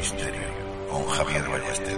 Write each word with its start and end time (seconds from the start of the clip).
Misterio 0.00 0.48
con 0.90 1.04
Javier 1.08 1.46
Ballesteros. 1.46 1.89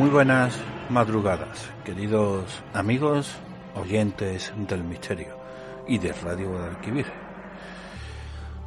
Muy 0.00 0.08
buenas 0.08 0.58
madrugadas, 0.88 1.68
queridos 1.84 2.62
amigos, 2.72 3.36
oyentes 3.74 4.50
del 4.56 4.82
misterio 4.82 5.36
y 5.86 5.98
de 5.98 6.14
Radio 6.14 6.52
Guadalquivir. 6.52 7.04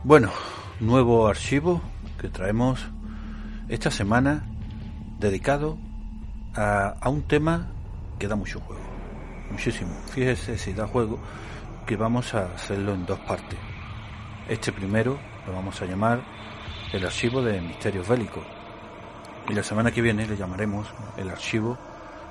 Bueno, 0.04 0.30
nuevo 0.80 1.26
archivo 1.26 1.82
que 2.22 2.30
traemos 2.30 2.86
esta 3.68 3.90
semana 3.90 4.44
dedicado 5.18 5.80
a, 6.54 6.90
a 7.02 7.10
un 7.10 7.24
tema 7.24 7.66
que 8.20 8.28
da 8.28 8.36
mucho 8.36 8.60
juego, 8.60 8.84
muchísimo. 9.50 9.90
Fíjese 10.12 10.56
si 10.60 10.72
da 10.72 10.86
juego 10.86 11.18
que 11.88 11.96
vamos 11.96 12.36
a 12.36 12.54
hacerlo 12.54 12.94
en 12.94 13.08
dos 13.08 13.20
partes. 13.22 13.58
Este 14.48 14.72
primero 14.72 15.18
lo 15.48 15.54
vamos 15.54 15.82
a 15.82 15.86
llamar 15.86 16.22
el 16.92 17.04
archivo 17.04 17.42
de 17.42 17.60
misterios 17.60 18.08
bélicos 18.08 18.44
y 19.50 19.54
la 19.54 19.64
semana 19.64 19.92
que 19.92 20.02
viene 20.02 20.26
le 20.28 20.38
llamaremos 20.38 20.88
el 21.18 21.30
archivo 21.30 21.78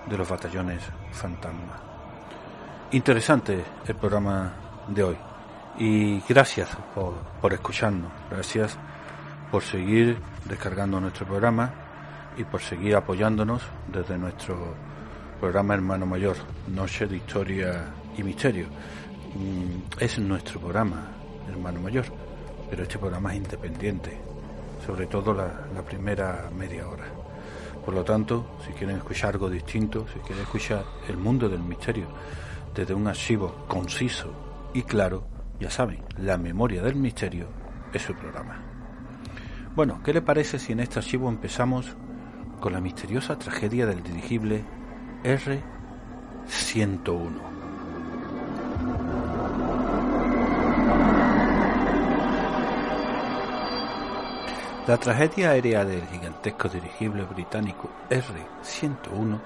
de 0.08 0.16
los 0.18 0.28
batallones 0.28 0.82
fantasma. 1.12 1.80
Interesante 2.92 3.64
el 3.86 3.94
programa 3.94 4.52
de 4.88 5.02
hoy 5.02 5.16
y 5.78 6.20
gracias 6.28 6.68
por, 6.94 7.14
por 7.40 7.52
escucharnos, 7.52 8.10
gracias 8.30 8.76
por 9.50 9.62
seguir 9.62 10.18
descargando 10.44 11.00
nuestro 11.00 11.26
programa 11.26 11.70
y 12.36 12.44
por 12.44 12.60
seguir 12.60 12.96
apoyándonos 12.96 13.62
desde 13.92 14.18
nuestro 14.18 14.74
programa 15.40 15.74
Hermano 15.74 16.06
Mayor, 16.06 16.36
Noche 16.68 17.06
de 17.06 17.16
Historia 17.16 17.84
y 18.16 18.22
Misterio. 18.22 18.66
Mm, 19.34 20.00
Es 20.00 20.18
nuestro 20.18 20.60
programa, 20.60 21.06
Hermano 21.48 21.80
Mayor, 21.80 22.04
pero 22.70 22.82
este 22.82 22.98
programa 22.98 23.32
es 23.32 23.38
independiente, 23.38 24.18
sobre 24.84 25.06
todo 25.06 25.32
la, 25.34 25.82
primera 25.82 26.50
media 26.56 26.88
hora. 26.88 27.04
Por 27.84 27.94
lo 27.94 28.02
tanto, 28.04 28.56
si 28.64 28.72
quieren 28.72 28.96
escuchar 28.96 29.34
algo 29.34 29.50
distinto, 29.50 30.06
si 30.12 30.18
quieren 30.20 30.44
escuchar 30.44 30.84
el 31.08 31.16
mundo 31.16 31.48
del 31.48 31.60
misterio 31.60 32.06
desde 32.74 32.94
un 32.94 33.08
archivo 33.08 33.64
conciso 33.68 34.32
y 34.72 34.82
claro, 34.82 35.24
ya 35.60 35.70
saben, 35.70 36.02
la 36.18 36.38
memoria 36.38 36.82
del 36.82 36.96
misterio 36.96 37.46
es 37.92 38.02
su 38.02 38.14
programa. 38.14 38.60
Bueno, 39.74 40.00
¿qué 40.04 40.12
le 40.12 40.22
parece 40.22 40.58
si 40.58 40.72
en 40.72 40.80
este 40.80 40.98
archivo 40.98 41.28
empezamos 41.28 41.96
con 42.60 42.72
la 42.72 42.80
misteriosa 42.80 43.38
tragedia 43.38 43.86
del 43.86 44.02
dirigible 44.02 44.64
R-101? 45.24 47.61
La 54.84 54.96
tragedia 54.96 55.50
aérea 55.50 55.84
del 55.84 56.04
gigantesco 56.08 56.68
dirigible 56.68 57.22
británico 57.22 57.88
R-101, 58.10 59.40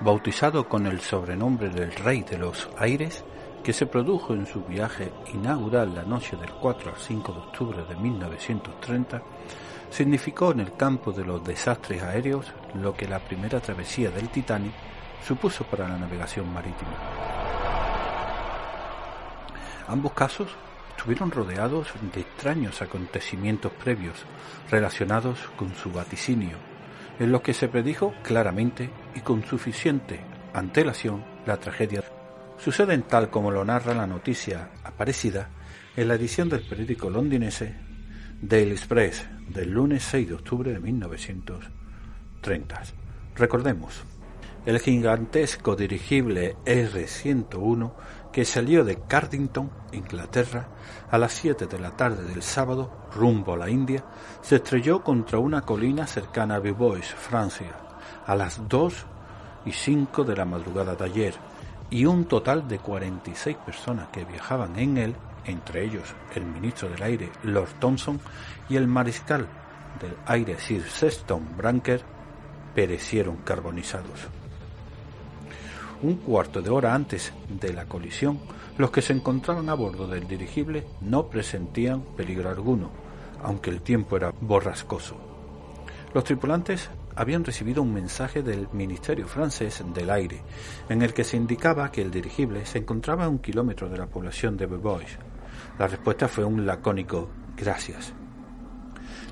bautizado 0.00 0.66
con 0.70 0.86
el 0.86 1.02
sobrenombre 1.02 1.68
del 1.68 1.92
Rey 1.92 2.22
de 2.22 2.38
los 2.38 2.66
Aires, 2.78 3.22
que 3.62 3.74
se 3.74 3.84
produjo 3.84 4.32
en 4.32 4.46
su 4.46 4.64
viaje 4.64 5.12
inaugural 5.34 5.94
la 5.94 6.04
noche 6.04 6.34
del 6.38 6.50
4 6.52 6.92
al 6.92 6.96
5 6.96 7.30
de 7.30 7.38
octubre 7.40 7.84
de 7.86 7.94
1930, 7.94 9.22
significó 9.90 10.52
en 10.52 10.60
el 10.60 10.72
campo 10.72 11.12
de 11.12 11.26
los 11.26 11.44
desastres 11.44 12.02
aéreos 12.02 12.46
lo 12.72 12.94
que 12.94 13.06
la 13.06 13.18
primera 13.18 13.60
travesía 13.60 14.10
del 14.10 14.30
Titanic 14.30 14.72
supuso 15.22 15.64
para 15.64 15.86
la 15.88 15.98
navegación 15.98 16.50
marítima. 16.50 16.96
Ambos 19.88 20.12
casos 20.12 20.48
estuvieron 21.00 21.30
rodeados 21.30 21.88
de 22.12 22.20
extraños 22.20 22.82
acontecimientos 22.82 23.72
previos 23.72 24.16
relacionados 24.70 25.38
con 25.56 25.74
su 25.74 25.90
vaticinio, 25.90 26.58
en 27.18 27.32
los 27.32 27.40
que 27.40 27.54
se 27.54 27.68
predijo 27.68 28.12
claramente 28.22 28.90
y 29.14 29.20
con 29.20 29.42
suficiente 29.42 30.20
antelación 30.52 31.24
la 31.46 31.56
tragedia. 31.56 32.04
Suceden 32.58 33.04
tal 33.04 33.30
como 33.30 33.50
lo 33.50 33.64
narra 33.64 33.94
la 33.94 34.06
noticia 34.06 34.72
aparecida 34.84 35.48
en 35.96 36.06
la 36.06 36.16
edición 36.16 36.50
del 36.50 36.68
periódico 36.68 37.08
londinense 37.08 37.76
Daily 38.42 38.72
Express 38.72 39.26
del 39.48 39.70
lunes 39.70 40.02
6 40.02 40.28
de 40.28 40.34
octubre 40.34 40.70
de 40.70 40.80
1930. 40.80 42.82
Recordemos, 43.36 44.02
el 44.66 44.78
gigantesco 44.78 45.76
dirigible 45.76 46.56
R-101 46.66 47.90
que 48.32 48.44
salió 48.44 48.84
de 48.84 49.00
Cardington, 49.00 49.70
Inglaterra, 49.92 50.68
a 51.10 51.18
las 51.18 51.32
7 51.32 51.66
de 51.66 51.78
la 51.78 51.90
tarde 51.96 52.24
del 52.24 52.42
sábado, 52.42 52.90
rumbo 53.14 53.54
a 53.54 53.56
la 53.56 53.70
India, 53.70 54.04
se 54.40 54.56
estrelló 54.56 55.02
contra 55.02 55.38
una 55.38 55.62
colina 55.62 56.06
cercana 56.06 56.56
a 56.56 56.58
Beaubois, 56.60 57.06
Francia, 57.06 57.72
a 58.26 58.34
las 58.34 58.68
2 58.68 58.94
y 59.66 59.72
5 59.72 60.24
de 60.24 60.36
la 60.36 60.44
madrugada 60.44 60.94
de 60.94 61.04
ayer, 61.04 61.34
y 61.90 62.06
un 62.06 62.26
total 62.26 62.68
de 62.68 62.78
46 62.78 63.56
personas 63.56 64.08
que 64.08 64.24
viajaban 64.24 64.78
en 64.78 64.96
él, 64.96 65.16
entre 65.44 65.84
ellos 65.84 66.14
el 66.34 66.44
ministro 66.44 66.88
del 66.88 67.02
Aire, 67.02 67.32
Lord 67.42 67.80
Thompson, 67.80 68.20
y 68.68 68.76
el 68.76 68.86
mariscal 68.86 69.48
del 70.00 70.16
aire, 70.26 70.56
Sir 70.58 70.84
Sexton 70.88 71.56
Branker, 71.56 72.02
perecieron 72.74 73.38
carbonizados. 73.38 74.39
Un 76.02 76.16
cuarto 76.16 76.62
de 76.62 76.70
hora 76.70 76.94
antes 76.94 77.32
de 77.48 77.72
la 77.72 77.84
colisión, 77.84 78.38
los 78.78 78.90
que 78.90 79.02
se 79.02 79.12
encontraban 79.12 79.68
a 79.68 79.74
bordo 79.74 80.06
del 80.06 80.26
dirigible 80.26 80.86
no 81.02 81.28
presentían 81.28 82.02
peligro 82.16 82.48
alguno, 82.48 82.90
aunque 83.42 83.70
el 83.70 83.82
tiempo 83.82 84.16
era 84.16 84.32
borrascoso. 84.40 85.16
Los 86.14 86.24
tripulantes 86.24 86.90
habían 87.14 87.44
recibido 87.44 87.82
un 87.82 87.92
mensaje 87.92 88.42
del 88.42 88.68
Ministerio 88.72 89.26
francés 89.26 89.84
del 89.92 90.10
Aire, 90.10 90.42
en 90.88 91.02
el 91.02 91.12
que 91.12 91.24
se 91.24 91.36
indicaba 91.36 91.92
que 91.92 92.00
el 92.00 92.10
dirigible 92.10 92.64
se 92.64 92.78
encontraba 92.78 93.26
a 93.26 93.28
un 93.28 93.38
kilómetro 93.38 93.90
de 93.90 93.98
la 93.98 94.06
población 94.06 94.56
de 94.56 94.66
Beaubois. 94.66 95.18
La 95.78 95.86
respuesta 95.86 96.28
fue 96.28 96.44
un 96.44 96.64
lacónico 96.64 97.28
gracias. 97.56 98.14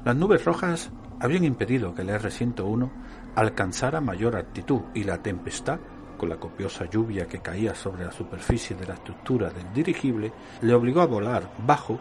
Las 0.05 0.17
nubes 0.17 0.45
rojas 0.45 0.91
habían 1.21 1.45
impedido 1.45 1.95
que 1.95 2.03
el 2.03 2.11
R-101 2.11 2.91
alcanzara 3.35 4.01
mayor 4.01 4.37
altitud 4.37 4.83
y 4.95 5.05
la 5.05 5.23
tempestad 5.23 5.79
con 6.19 6.29
la 6.29 6.37
copiosa 6.37 6.85
lluvia 6.85 7.27
que 7.27 7.41
caía 7.41 7.75
sobre 7.75 8.05
la 8.05 8.13
superficie 8.13 8.77
de 8.77 8.87
la 8.87 8.95
estructura 8.95 9.49
del 9.49 9.73
dirigible, 9.73 10.33
le 10.61 10.75
obligó 10.75 11.01
a 11.01 11.07
volar 11.07 11.51
bajo 11.65 11.99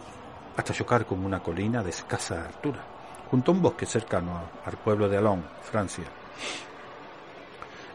hasta 0.57 0.73
chocar 0.73 1.05
con 1.05 1.23
una 1.23 1.41
colina 1.41 1.83
de 1.83 1.91
escasa 1.91 2.45
altura, 2.45 2.83
junto 3.31 3.51
a 3.51 3.55
un 3.55 3.61
bosque 3.61 3.85
cercano 3.85 4.41
al 4.65 4.77
pueblo 4.77 5.07
de 5.07 5.17
Alon, 5.17 5.45
Francia. 5.61 6.05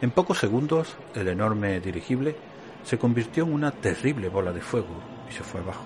En 0.01 0.11
pocos 0.11 0.39
segundos, 0.39 0.95
el 1.13 1.27
enorme 1.27 1.79
dirigible 1.79 2.35
se 2.83 2.97
convirtió 2.97 3.43
en 3.43 3.53
una 3.53 3.71
terrible 3.71 4.29
bola 4.29 4.51
de 4.51 4.61
fuego 4.61 4.95
y 5.29 5.33
se 5.33 5.43
fue 5.43 5.61
abajo. 5.61 5.85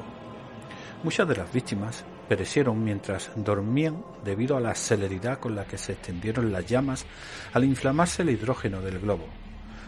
Muchas 1.03 1.27
de 1.27 1.35
las 1.35 1.51
víctimas 1.51 2.05
perecieron 2.27 2.83
mientras 2.83 3.31
dormían 3.35 4.03
debido 4.23 4.57
a 4.57 4.59
la 4.59 4.75
celeridad 4.75 5.39
con 5.39 5.55
la 5.55 5.65
que 5.65 5.77
se 5.77 5.93
extendieron 5.93 6.51
las 6.51 6.65
llamas 6.65 7.05
al 7.53 7.63
inflamarse 7.63 8.23
el 8.23 8.31
hidrógeno 8.31 8.81
del 8.81 8.99
globo. 8.99 9.25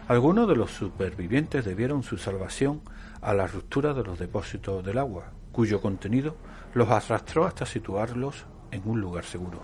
Algunos 0.09 0.47
de 0.47 0.55
los 0.55 0.71
supervivientes 0.71 1.63
debieron 1.63 2.01
su 2.01 2.17
salvación 2.17 2.81
a 3.21 3.31
la 3.35 3.45
ruptura 3.45 3.93
de 3.93 4.03
los 4.03 4.17
depósitos 4.17 4.83
del 4.83 4.97
agua, 4.97 5.25
cuyo 5.51 5.81
contenido 5.81 6.35
los 6.73 6.89
arrastró 6.89 7.45
hasta 7.45 7.67
situarlos 7.67 8.47
en 8.71 8.81
un 8.89 8.99
lugar 8.99 9.23
seguro. 9.23 9.61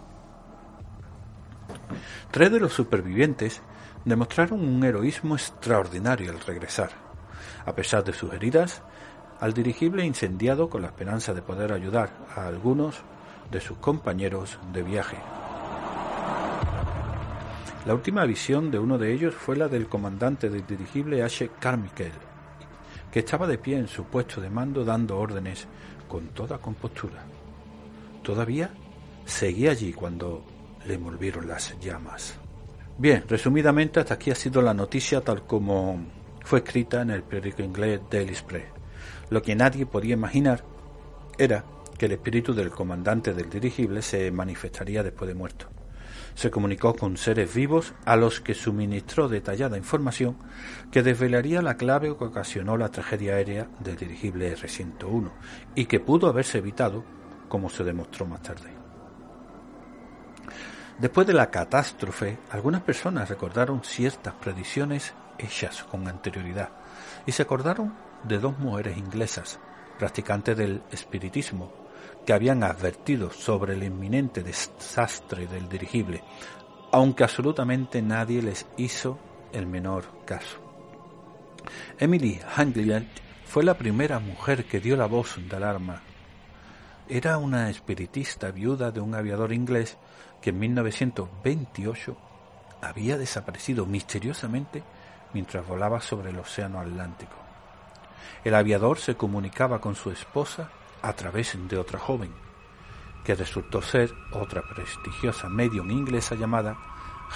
Tres 2.29 2.51
de 2.51 2.59
los 2.59 2.73
supervivientes 2.73 3.59
demostraron 4.05 4.63
un 4.63 4.83
heroísmo 4.83 5.33
extraordinario 5.33 6.29
al 6.29 6.39
regresar. 6.41 6.91
A 7.65 7.73
pesar 7.73 8.03
de 8.03 8.13
sus 8.13 8.31
heridas, 8.31 8.83
al 9.39 9.51
dirigible 9.51 10.05
incendiado 10.05 10.69
con 10.69 10.83
la 10.83 10.89
esperanza 10.89 11.33
de 11.33 11.41
poder 11.41 11.73
ayudar 11.73 12.11
a 12.35 12.45
algunos 12.45 12.97
de 13.49 13.61
sus 13.61 13.79
compañeros 13.79 14.59
de 14.71 14.83
viaje. 14.83 15.17
La 17.85 17.93
última 17.93 18.25
visión 18.25 18.71
de 18.71 18.79
uno 18.79 18.97
de 18.97 19.13
ellos 19.13 19.35
fue 19.35 19.55
la 19.55 19.67
del 19.67 19.87
comandante 19.87 20.49
del 20.49 20.65
dirigible 20.65 21.21
H. 21.21 21.51
Carmichael, 21.59 22.13
que 23.11 23.19
estaba 23.19 23.45
de 23.45 23.59
pie 23.59 23.77
en 23.77 23.87
su 23.87 24.05
puesto 24.05 24.41
de 24.41 24.49
mando 24.49 24.83
dando 24.83 25.19
órdenes 25.19 25.67
con 26.07 26.29
toda 26.29 26.57
compostura. 26.57 27.23
Todavía 28.23 28.71
seguía 29.23 29.69
allí 29.69 29.93
cuando 29.93 30.43
le 30.87 30.95
envolvieron 30.95 31.47
las 31.47 31.79
llamas. 31.79 32.39
Bien, 32.97 33.23
resumidamente 33.27 33.99
hasta 33.99 34.15
aquí 34.15 34.31
ha 34.31 34.35
sido 34.35 34.63
la 34.63 34.73
noticia 34.73 35.21
tal 35.21 35.45
como 35.45 36.07
fue 36.43 36.59
escrita 36.59 37.03
en 37.03 37.11
el 37.11 37.21
periódico 37.21 37.61
inglés 37.61 37.99
Daily 38.09 38.31
Express. 38.31 38.65
Lo 39.29 39.43
que 39.43 39.55
nadie 39.55 39.85
podía 39.85 40.15
imaginar 40.15 40.63
era 41.37 41.63
que 41.99 42.07
el 42.07 42.13
espíritu 42.13 42.51
del 42.51 42.71
comandante 42.71 43.35
del 43.35 43.47
dirigible 43.47 44.01
se 44.01 44.31
manifestaría 44.31 45.03
después 45.03 45.27
de 45.27 45.35
muerto. 45.35 45.74
Se 46.35 46.51
comunicó 46.51 46.93
con 46.95 47.15
seres 47.17 47.53
vivos 47.53 47.93
a 48.05 48.17
los 48.17 48.41
que 48.41 48.53
suministró 48.53 49.29
detallada 49.29 49.77
información 49.77 50.37
que 50.91 51.01
desvelaría 51.01 51.61
la 51.61 51.77
clave 51.77 52.15
que 52.17 52.25
ocasionó 52.25 52.77
la 52.77 52.91
tragedia 52.91 53.35
aérea 53.35 53.69
del 53.79 53.95
dirigible 53.95 54.51
R-101 54.51 55.31
y 55.75 55.85
que 55.85 56.01
pudo 56.01 56.27
haberse 56.27 56.57
evitado, 56.57 57.03
como 57.47 57.69
se 57.69 57.85
demostró 57.85 58.25
más 58.25 58.41
tarde. 58.41 58.69
Después 60.99 61.25
de 61.25 61.33
la 61.33 61.49
catástrofe, 61.49 62.37
algunas 62.51 62.81
personas 62.81 63.29
recordaron 63.29 63.83
ciertas 63.83 64.33
predicciones 64.33 65.13
hechas 65.37 65.83
con 65.83 66.07
anterioridad 66.07 66.69
y 67.25 67.31
se 67.31 67.43
acordaron 67.43 67.93
de 68.23 68.39
dos 68.39 68.57
mujeres 68.59 68.97
inglesas, 68.97 69.59
practicantes 69.99 70.57
del 70.57 70.81
espiritismo, 70.91 71.84
que 72.25 72.33
habían 72.33 72.63
advertido 72.63 73.31
sobre 73.31 73.73
el 73.73 73.83
inminente 73.83 74.41
desastre 74.43 75.47
del 75.47 75.69
dirigible, 75.69 76.23
aunque 76.91 77.23
absolutamente 77.23 78.01
nadie 78.01 78.41
les 78.41 78.65
hizo 78.77 79.19
el 79.53 79.67
menor 79.67 80.05
caso. 80.25 80.59
Emily 81.99 82.39
Hanglian 82.55 83.07
fue 83.45 83.63
la 83.63 83.77
primera 83.77 84.19
mujer 84.19 84.65
que 84.65 84.79
dio 84.79 84.97
la 84.97 85.05
voz 85.05 85.35
de 85.37 85.55
alarma. 85.55 86.01
Era 87.07 87.37
una 87.37 87.69
espiritista 87.69 88.51
viuda 88.51 88.91
de 88.91 88.99
un 88.99 89.13
aviador 89.13 89.53
inglés 89.53 89.97
que 90.41 90.49
en 90.49 90.59
1928 90.59 92.17
había 92.81 93.17
desaparecido 93.17 93.85
misteriosamente 93.85 94.83
mientras 95.33 95.65
volaba 95.67 96.01
sobre 96.01 96.31
el 96.31 96.39
Océano 96.39 96.79
Atlántico. 96.79 97.35
El 98.43 98.55
aviador 98.55 98.97
se 98.97 99.15
comunicaba 99.15 99.79
con 99.79 99.95
su 99.95 100.11
esposa 100.11 100.69
a 101.05 101.13
través 101.13 101.55
de 101.69 101.77
otra 101.77 101.99
joven, 101.99 102.31
que 103.23 103.35
resultó 103.35 103.81
ser 103.81 104.11
otra 104.31 104.63
prestigiosa 104.63 105.49
medium 105.49 105.91
inglesa 105.91 106.35
llamada 106.35 106.77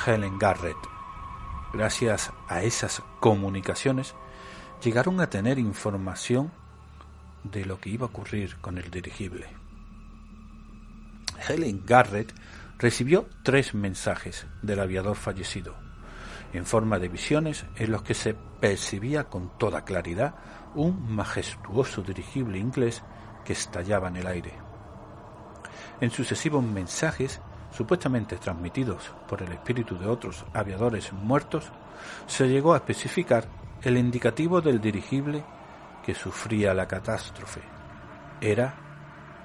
Helen 0.06 0.40
Garrett. 0.40 0.78
Gracias 1.72 2.32
a 2.48 2.64
esas 2.64 3.04
comunicaciones, 3.20 4.16
llegaron 4.84 5.22
a 5.22 5.30
tener 5.30 5.60
información 5.60 6.52
de 7.44 7.64
lo 7.64 7.80
que 7.80 7.92
iba 7.92 8.08
a 8.08 8.10
ocurrir 8.10 8.58
con 8.58 8.80
el 8.80 8.90
dirigible. 8.90 9.48
Helen 11.48 11.84
Garrett 11.86 12.34
recibió 12.80 13.28
tres 13.44 13.76
mensajes 13.76 14.48
del 14.64 14.80
aviador 14.80 15.16
fallecido, 15.16 15.76
en 16.54 16.66
forma 16.66 16.98
de 16.98 17.08
visiones 17.08 17.66
en 17.76 17.92
los 17.92 18.02
que 18.02 18.16
se 18.16 18.34
percibía 18.34 19.26
con 19.26 19.58
toda 19.60 19.86
claridad 19.86 20.34
un 20.74 21.14
majestuoso 21.16 22.02
dirigible 22.02 22.58
inglés 22.58 23.04
que 23.50 23.54
estallaba 23.54 24.10
en 24.10 24.18
el 24.18 24.28
aire. 24.28 24.54
En 26.00 26.12
sucesivos 26.12 26.64
mensajes, 26.64 27.42
supuestamente 27.76 28.36
transmitidos 28.36 29.12
por 29.28 29.42
el 29.42 29.52
espíritu 29.52 29.98
de 29.98 30.06
otros 30.06 30.46
aviadores 30.54 31.12
muertos, 31.14 31.66
se 32.28 32.48
llegó 32.48 32.76
a 32.76 32.78
especificar 32.78 33.46
el 33.82 33.98
indicativo 33.98 34.62
del 34.62 34.80
dirigible 34.80 35.44
que 36.06 36.14
sufría 36.14 36.76
la 36.76 36.88
catástrofe. 36.88 37.62
Era 38.40 38.76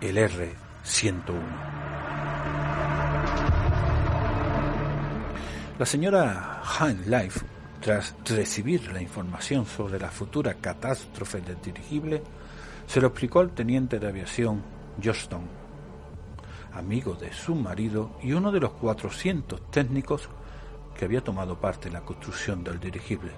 el 0.03 0.19
R-101. 0.19 1.33
La 5.79 5.87
señora 5.87 6.61
Life 7.07 7.41
tras 7.81 8.15
recibir 8.27 8.93
la 8.93 9.01
información 9.01 9.65
sobre 9.65 9.99
la 9.99 10.11
futura 10.11 10.53
catástrofe 10.53 11.41
del 11.41 11.59
dirigible, 11.63 12.23
se 12.87 13.01
lo 13.01 13.09
explicó 13.09 13.41
al 13.41 13.51
teniente 13.51 13.99
de 13.99 14.09
aviación 14.09 14.63
Johnston, 15.03 15.43
amigo 16.73 17.15
de 17.15 17.33
su 17.33 17.55
marido 17.55 18.19
y 18.23 18.33
uno 18.33 18.53
de 18.53 18.61
los 18.61 18.73
400 18.73 19.71
técnicos 19.71 20.29
que 20.97 21.05
había 21.05 21.23
tomado 21.23 21.59
parte 21.61 21.89
en 21.89 21.95
la 21.95 22.03
construcción 22.03 22.63
del 22.63 22.79
dirigible. 22.79 23.33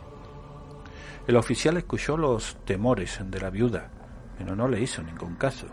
El 1.26 1.36
oficial 1.36 1.76
escuchó 1.76 2.16
los 2.16 2.56
temores 2.64 3.18
de 3.24 3.40
la 3.40 3.50
viuda, 3.50 3.90
pero 4.38 4.54
no 4.54 4.68
le 4.68 4.80
hizo 4.80 5.02
ningún 5.02 5.34
caso. 5.34 5.66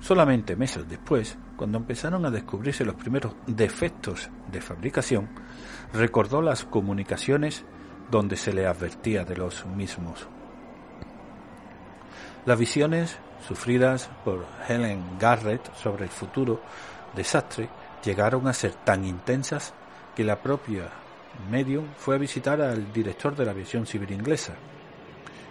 Solamente 0.00 0.54
meses 0.54 0.88
después, 0.88 1.36
cuando 1.56 1.78
empezaron 1.78 2.24
a 2.24 2.30
descubrirse 2.30 2.84
los 2.84 2.94
primeros 2.94 3.34
defectos 3.46 4.30
de 4.52 4.60
fabricación, 4.60 5.28
recordó 5.92 6.40
las 6.42 6.64
comunicaciones 6.64 7.64
donde 8.10 8.36
se 8.36 8.52
le 8.52 8.66
advertía 8.66 9.24
de 9.24 9.36
los 9.36 9.66
mismos. 9.66 10.28
Las 12.48 12.58
visiones 12.58 13.18
sufridas 13.46 14.08
por 14.24 14.46
Helen 14.66 15.18
Garrett 15.18 15.70
sobre 15.74 16.04
el 16.04 16.10
futuro 16.10 16.62
desastre 17.14 17.68
llegaron 18.02 18.48
a 18.48 18.54
ser 18.54 18.72
tan 18.72 19.04
intensas 19.04 19.74
que 20.16 20.24
la 20.24 20.40
propia 20.40 20.88
medium 21.50 21.84
fue 21.98 22.14
a 22.14 22.18
visitar 22.18 22.62
al 22.62 22.90
director 22.90 23.36
de 23.36 23.44
la 23.44 23.50
aviación 23.50 23.84
civil 23.84 24.12
inglesa 24.12 24.54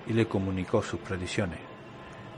y 0.08 0.14
le 0.14 0.28
comunicó 0.28 0.82
sus 0.82 1.00
predicciones. 1.00 1.60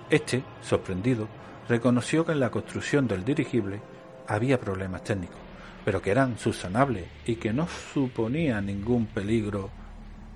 Este, 0.09 0.43
sorprendido, 0.61 1.29
reconoció 1.69 2.25
que 2.25 2.33
en 2.33 2.41
la 2.41 2.51
construcción 2.51 3.07
del 3.07 3.23
dirigible 3.23 3.79
había 4.27 4.59
problemas 4.59 5.05
técnicos, 5.05 5.39
pero 5.85 6.01
que 6.01 6.11
eran 6.11 6.37
subsanables 6.37 7.07
y 7.25 7.37
que 7.37 7.53
no 7.53 7.65
suponía 7.93 8.59
ningún 8.59 9.05
peligro 9.05 9.69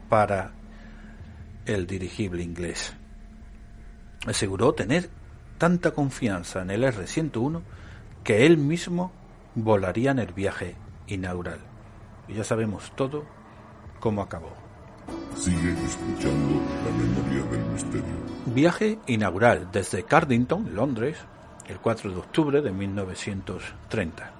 para 0.07 0.53
el 1.65 1.85
dirigible 1.85 2.41
inglés. 2.41 2.95
Aseguró 4.25 4.73
tener 4.73 5.09
tanta 5.57 5.91
confianza 5.91 6.61
en 6.61 6.71
el 6.71 6.83
R-101 6.83 7.61
que 8.23 8.45
él 8.45 8.57
mismo 8.57 9.11
volaría 9.55 10.11
en 10.11 10.19
el 10.19 10.33
viaje 10.33 10.75
inaugural. 11.07 11.59
Y 12.27 12.33
ya 12.33 12.43
sabemos 12.43 12.91
todo 12.95 13.25
cómo 13.99 14.21
acabó. 14.21 14.53
Sigue 15.35 15.73
escuchando 15.85 16.61
la 16.85 16.91
memoria 16.91 17.43
del 17.51 17.65
misterio. 17.71 18.15
Viaje 18.45 18.99
inaugural 19.07 19.69
desde 19.71 20.03
Cardington, 20.03 20.73
Londres, 20.73 21.17
el 21.67 21.79
4 21.79 22.11
de 22.11 22.17
octubre 22.17 22.61
de 22.61 22.71
1930. 22.71 24.31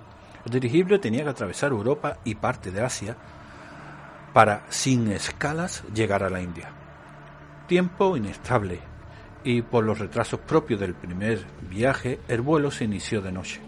El 0.46 0.52
dirigible 0.52 1.00
tenía 1.00 1.24
que 1.24 1.30
atravesar 1.30 1.72
Europa 1.72 2.18
y 2.24 2.36
parte 2.36 2.72
de 2.72 2.82
Asia 2.82 3.16
para, 4.34 4.66
sin 4.70 5.10
escalas, 5.12 5.84
llegar 5.94 6.24
a 6.24 6.30
la 6.30 6.42
India. 6.42 6.70
Tiempo 7.68 8.18
inestable 8.18 8.80
y 9.44 9.62
por 9.62 9.84
los 9.84 10.00
retrasos 10.00 10.40
propios 10.42 10.80
del 10.80 10.96
primer 10.96 11.46
viaje, 11.70 12.20
el 12.28 12.42
vuelo 12.42 12.72
se 12.72 12.86
inició 12.86 13.22
de 13.22 13.32
noche. 13.32 13.62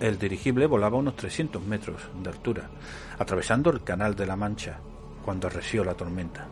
El 0.00 0.18
dirigible 0.18 0.66
volaba 0.66 0.96
a 0.96 1.00
unos 1.00 1.16
300 1.16 1.62
metros 1.64 2.02
de 2.22 2.30
altura, 2.30 2.70
atravesando 3.18 3.70
el 3.70 3.82
Canal 3.82 4.14
de 4.14 4.26
la 4.26 4.36
Mancha, 4.36 4.78
cuando 5.24 5.46
arreció 5.46 5.84
la 5.84 5.94
tormenta. 5.94 6.46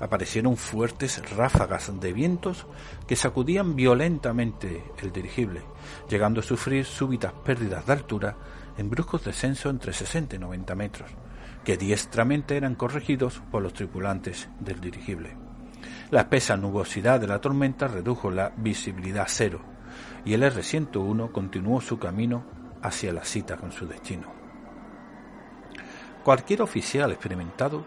Aparecieron 0.00 0.56
fuertes 0.56 1.22
ráfagas 1.36 1.98
de 2.00 2.12
vientos 2.12 2.66
que 3.06 3.16
sacudían 3.16 3.76
violentamente 3.76 4.84
el 5.02 5.12
dirigible, 5.12 5.62
llegando 6.08 6.40
a 6.40 6.44
sufrir 6.44 6.84
súbitas 6.84 7.32
pérdidas 7.32 7.86
de 7.86 7.92
altura 7.92 8.36
en 8.76 8.90
bruscos 8.90 9.24
descensos 9.24 9.70
entre 9.70 9.92
60 9.92 10.36
y 10.36 10.38
90 10.38 10.74
metros 10.74 11.10
que 11.64 11.76
diestramente 11.76 12.56
eran 12.56 12.74
corregidos 12.74 13.42
por 13.50 13.62
los 13.62 13.74
tripulantes 13.74 14.48
del 14.60 14.80
dirigible. 14.80 15.49
La 16.10 16.22
espesa 16.22 16.56
nubosidad 16.56 17.20
de 17.20 17.26
la 17.26 17.40
tormenta 17.40 17.88
redujo 17.88 18.30
la 18.30 18.52
visibilidad 18.56 19.24
a 19.24 19.28
cero, 19.28 19.60
y 20.24 20.34
el 20.34 20.42
R-101 20.42 21.32
continuó 21.32 21.80
su 21.80 21.98
camino 21.98 22.44
hacia 22.82 23.12
la 23.12 23.24
cita 23.24 23.56
con 23.56 23.72
su 23.72 23.86
destino. 23.86 24.28
Cualquier 26.24 26.62
oficial 26.62 27.12
experimentado 27.12 27.84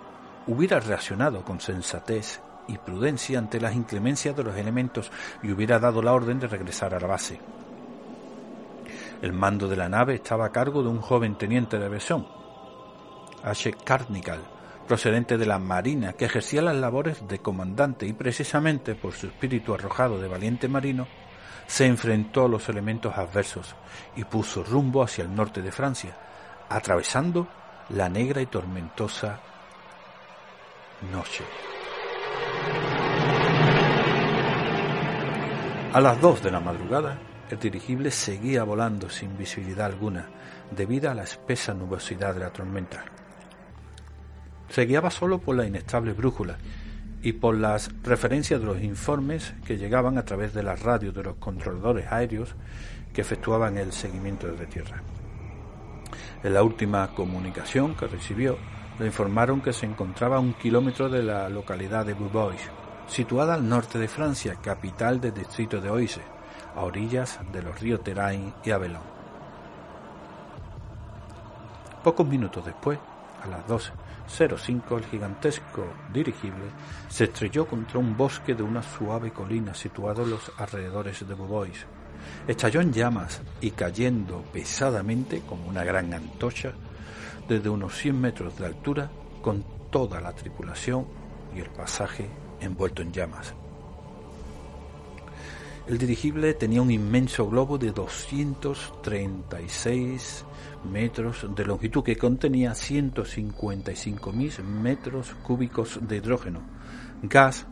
hubiera 0.47 0.79
reaccionado 0.79 1.43
con 1.43 1.59
sensatez 1.59 2.41
y 2.67 2.77
prudencia 2.77 3.39
ante 3.39 3.59
las 3.59 3.75
inclemencias 3.75 4.35
de 4.35 4.43
los 4.43 4.55
elementos 4.55 5.12
y 5.41 5.51
hubiera 5.51 5.79
dado 5.79 6.01
la 6.01 6.13
orden 6.13 6.39
de 6.39 6.47
regresar 6.47 6.93
a 6.93 7.00
la 7.00 7.07
base. 7.07 7.39
El 9.21 9.33
mando 9.33 9.67
de 9.67 9.77
la 9.77 9.89
nave 9.89 10.15
estaba 10.15 10.45
a 10.45 10.51
cargo 10.51 10.83
de 10.83 10.89
un 10.89 11.00
joven 11.00 11.38
teniente 11.38 11.77
de 11.77 11.85
aviación, 11.85 12.27
H. 13.43 13.73
Carnical, 13.85 14.41
procedente 14.83 15.37
de 15.37 15.45
la 15.45 15.59
Marina, 15.59 16.13
que 16.13 16.25
ejercía 16.25 16.61
las 16.61 16.75
labores 16.75 17.27
de 17.27 17.39
comandante 17.39 18.05
y 18.05 18.13
precisamente 18.13 18.95
por 18.95 19.13
su 19.13 19.27
espíritu 19.27 19.73
arrojado 19.73 20.19
de 20.19 20.27
valiente 20.27 20.67
marino, 20.67 21.07
se 21.67 21.85
enfrentó 21.85 22.45
a 22.45 22.49
los 22.49 22.67
elementos 22.69 23.17
adversos 23.17 23.75
y 24.15 24.23
puso 24.25 24.63
rumbo 24.63 25.03
hacia 25.03 25.23
el 25.23 25.33
norte 25.33 25.61
de 25.61 25.71
Francia, 25.71 26.15
atravesando 26.69 27.47
la 27.89 28.09
negra 28.09 28.41
y 28.41 28.45
tormentosa 28.45 29.39
noche. 31.11 31.43
A 35.93 36.01
las 36.01 36.19
dos 36.19 36.41
de 36.41 36.51
la 36.51 36.59
madrugada, 36.59 37.19
el 37.49 37.59
dirigible 37.59 38.09
seguía 38.09 38.63
volando 38.63 39.09
sin 39.09 39.37
visibilidad 39.37 39.85
alguna, 39.85 40.27
debido 40.71 41.11
a 41.11 41.13
la 41.13 41.23
espesa 41.23 41.73
nubosidad 41.73 42.33
de 42.33 42.39
la 42.39 42.49
tormenta. 42.49 43.05
Se 44.73 44.87
guiaba 44.87 45.11
solo 45.11 45.37
por 45.37 45.55
la 45.55 45.67
inestable 45.67 46.13
brújula 46.13 46.57
y 47.21 47.33
por 47.33 47.55
las 47.55 47.91
referencias 48.01 48.59
de 48.59 48.65
los 48.65 48.81
informes 48.81 49.53
que 49.67 49.77
llegaban 49.77 50.17
a 50.17 50.25
través 50.25 50.51
de 50.55 50.63
las 50.63 50.81
radios 50.81 51.13
de 51.13 51.21
los 51.21 51.35
controladores 51.35 52.11
aéreos 52.11 52.55
que 53.13 53.21
efectuaban 53.21 53.77
el 53.77 53.91
seguimiento 53.91 54.47
desde 54.47 54.65
tierra. 54.65 55.03
En 56.41 56.55
la 56.55 56.63
última 56.63 57.13
comunicación 57.13 57.93
que 57.93 58.07
recibió, 58.07 58.57
le 58.97 59.05
informaron 59.05 59.61
que 59.61 59.73
se 59.73 59.85
encontraba 59.85 60.37
a 60.37 60.39
un 60.39 60.53
kilómetro 60.53 61.07
de 61.07 61.21
la 61.21 61.49
localidad 61.49 62.03
de 62.07 62.15
Beaubois, 62.15 62.67
situada 63.05 63.53
al 63.53 63.69
norte 63.69 63.99
de 63.99 64.07
Francia, 64.07 64.55
capital 64.59 65.21
del 65.21 65.35
distrito 65.35 65.81
de 65.81 65.91
Oise, 65.91 66.21
a 66.75 66.81
orillas 66.81 67.39
de 67.51 67.61
los 67.61 67.79
ríos 67.79 68.03
Terain 68.03 68.51
y 68.65 68.71
Avelon. 68.71 69.03
Pocos 72.03 72.27
minutos 72.27 72.65
después, 72.65 72.97
a 73.43 73.47
las 73.47 73.67
12.05, 74.27 74.97
el 74.97 75.05
gigantesco 75.05 75.85
dirigible 76.11 76.65
se 77.09 77.25
estrelló 77.25 77.67
contra 77.67 77.99
un 77.99 78.15
bosque 78.15 78.55
de 78.55 78.63
una 78.63 78.81
suave 78.81 79.31
colina 79.31 79.73
situado 79.73 80.23
en 80.23 80.31
los 80.31 80.51
alrededores 80.57 81.27
de 81.27 81.35
Beaubois. 81.35 81.85
Estalló 82.47 82.81
en 82.81 82.93
llamas 82.93 83.41
y 83.61 83.71
cayendo 83.71 84.43
pesadamente 84.53 85.41
como 85.41 85.67
una 85.67 85.83
gran 85.83 86.13
antorcha 86.13 86.73
desde 87.47 87.69
unos 87.69 87.95
100 87.97 88.19
metros 88.19 88.57
de 88.57 88.65
altura 88.65 89.11
con 89.41 89.63
toda 89.91 90.21
la 90.21 90.31
tripulación 90.31 91.05
y 91.55 91.59
el 91.59 91.69
pasaje 91.69 92.29
envuelto 92.61 93.01
en 93.01 93.11
llamas. 93.11 93.53
El 95.85 95.97
dirigible 95.97 96.53
tenía 96.53 96.81
un 96.81 96.91
inmenso 96.91 97.45
globo 97.49 97.77
de 97.77 97.91
236 97.91 100.45
metros 100.89 101.45
de 101.53 101.65
longitud 101.65 102.05
que 102.05 102.15
contenía 102.15 102.71
155.000 102.71 104.63
metros 104.63 105.35
cúbicos 105.43 105.99
de 106.01 106.15
hidrógeno, 106.17 106.61
gas 107.21 107.67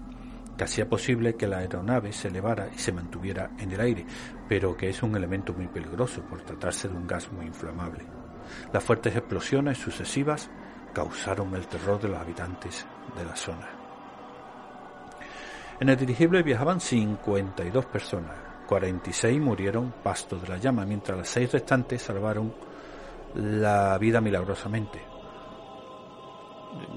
que 0.58 0.66
hacía 0.66 0.90
posible 0.90 1.36
que 1.36 1.48
la 1.48 1.60
aeronave 1.60 2.12
se 2.12 2.28
elevara 2.28 2.70
y 2.76 2.80
se 2.80 2.92
mantuviera 2.92 3.52
en 3.58 3.72
el 3.72 3.80
aire, 3.80 4.06
pero 4.50 4.76
que 4.76 4.90
es 4.90 5.02
un 5.02 5.16
elemento 5.16 5.54
muy 5.54 5.68
peligroso 5.68 6.22
por 6.24 6.42
tratarse 6.42 6.90
de 6.90 6.98
un 6.98 7.08
gas 7.08 7.32
muy 7.32 7.46
inflamable. 7.46 8.04
Las 8.74 8.84
fuertes 8.84 9.16
explosiones 9.16 9.78
sucesivas 9.78 10.50
causaron 10.94 11.56
el 11.56 11.66
terror 11.68 12.02
de 12.02 12.10
los 12.10 12.20
habitantes 12.20 12.86
de 13.18 13.24
la 13.24 13.38
zona. 13.38 13.81
En 15.82 15.90
el 15.90 15.98
dirigible 15.98 16.44
viajaban 16.44 16.80
52 16.80 17.88
personas, 17.88 18.38
46 18.68 19.42
murieron 19.42 19.92
pasto 20.04 20.38
de 20.38 20.48
la 20.48 20.58
llama, 20.58 20.86
mientras 20.86 21.18
las 21.18 21.28
seis 21.28 21.52
restantes 21.52 22.04
salvaron 22.04 22.54
la 23.34 23.98
vida 23.98 24.22
milagrosamente. 24.22 25.02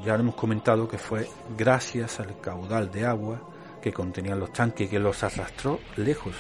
Ya 0.05 0.17
hemos 0.17 0.35
comentado 0.35 0.87
que 0.87 0.99
fue 0.99 1.27
gracias 1.57 2.21
al 2.21 2.39
caudal 2.43 2.93
de 2.93 3.07
agua 3.07 3.41
que 3.81 3.91
contenían 3.91 4.39
los 4.39 4.53
tanques 4.53 4.91
que 4.91 4.99
los 4.99 5.25
arrastró 5.25 5.81
lejos 5.97 6.35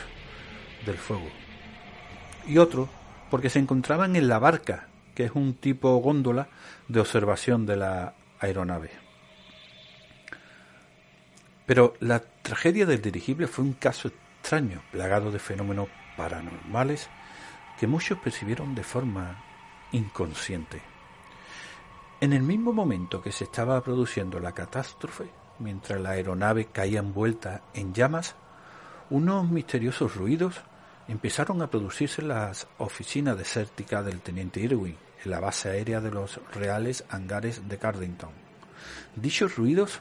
del 0.84 0.98
fuego. 0.98 1.30
Y 2.46 2.58
otro 2.58 2.90
porque 3.30 3.48
se 3.48 3.58
encontraban 3.58 4.16
en 4.16 4.28
la 4.28 4.38
barca, 4.38 4.88
que 5.14 5.24
es 5.24 5.32
un 5.34 5.54
tipo 5.54 5.96
góndola 5.96 6.48
de 6.88 7.00
observación 7.00 7.64
de 7.64 7.76
la 7.76 8.12
aeronave. 8.38 9.03
Pero 11.66 11.94
la 12.00 12.20
tragedia 12.20 12.86
del 12.86 13.00
dirigible 13.00 13.46
fue 13.46 13.64
un 13.64 13.72
caso 13.74 14.08
extraño, 14.08 14.82
plagado 14.92 15.30
de 15.30 15.38
fenómenos 15.38 15.88
paranormales 16.16 17.08
que 17.78 17.86
muchos 17.86 18.18
percibieron 18.18 18.74
de 18.74 18.82
forma 18.82 19.42
inconsciente. 19.92 20.82
En 22.20 22.32
el 22.32 22.42
mismo 22.42 22.72
momento 22.72 23.22
que 23.22 23.32
se 23.32 23.44
estaba 23.44 23.82
produciendo 23.82 24.38
la 24.40 24.52
catástrofe, 24.52 25.28
mientras 25.58 26.00
la 26.00 26.10
aeronave 26.10 26.66
caía 26.66 27.00
envuelta 27.00 27.62
en 27.74 27.92
llamas, 27.92 28.34
unos 29.10 29.48
misteriosos 29.48 30.14
ruidos 30.14 30.60
empezaron 31.08 31.60
a 31.60 31.68
producirse 31.68 32.22
en 32.22 32.28
las 32.28 32.66
oficinas 32.78 33.36
desérticas 33.36 34.04
del 34.04 34.20
teniente 34.20 34.60
Irwin, 34.60 34.96
en 35.24 35.30
la 35.30 35.40
base 35.40 35.70
aérea 35.70 36.00
de 36.00 36.10
los 36.10 36.40
reales 36.54 37.04
hangares 37.10 37.68
de 37.68 37.78
Cardington. 37.78 38.32
Dichos 39.16 39.56
ruidos 39.56 40.00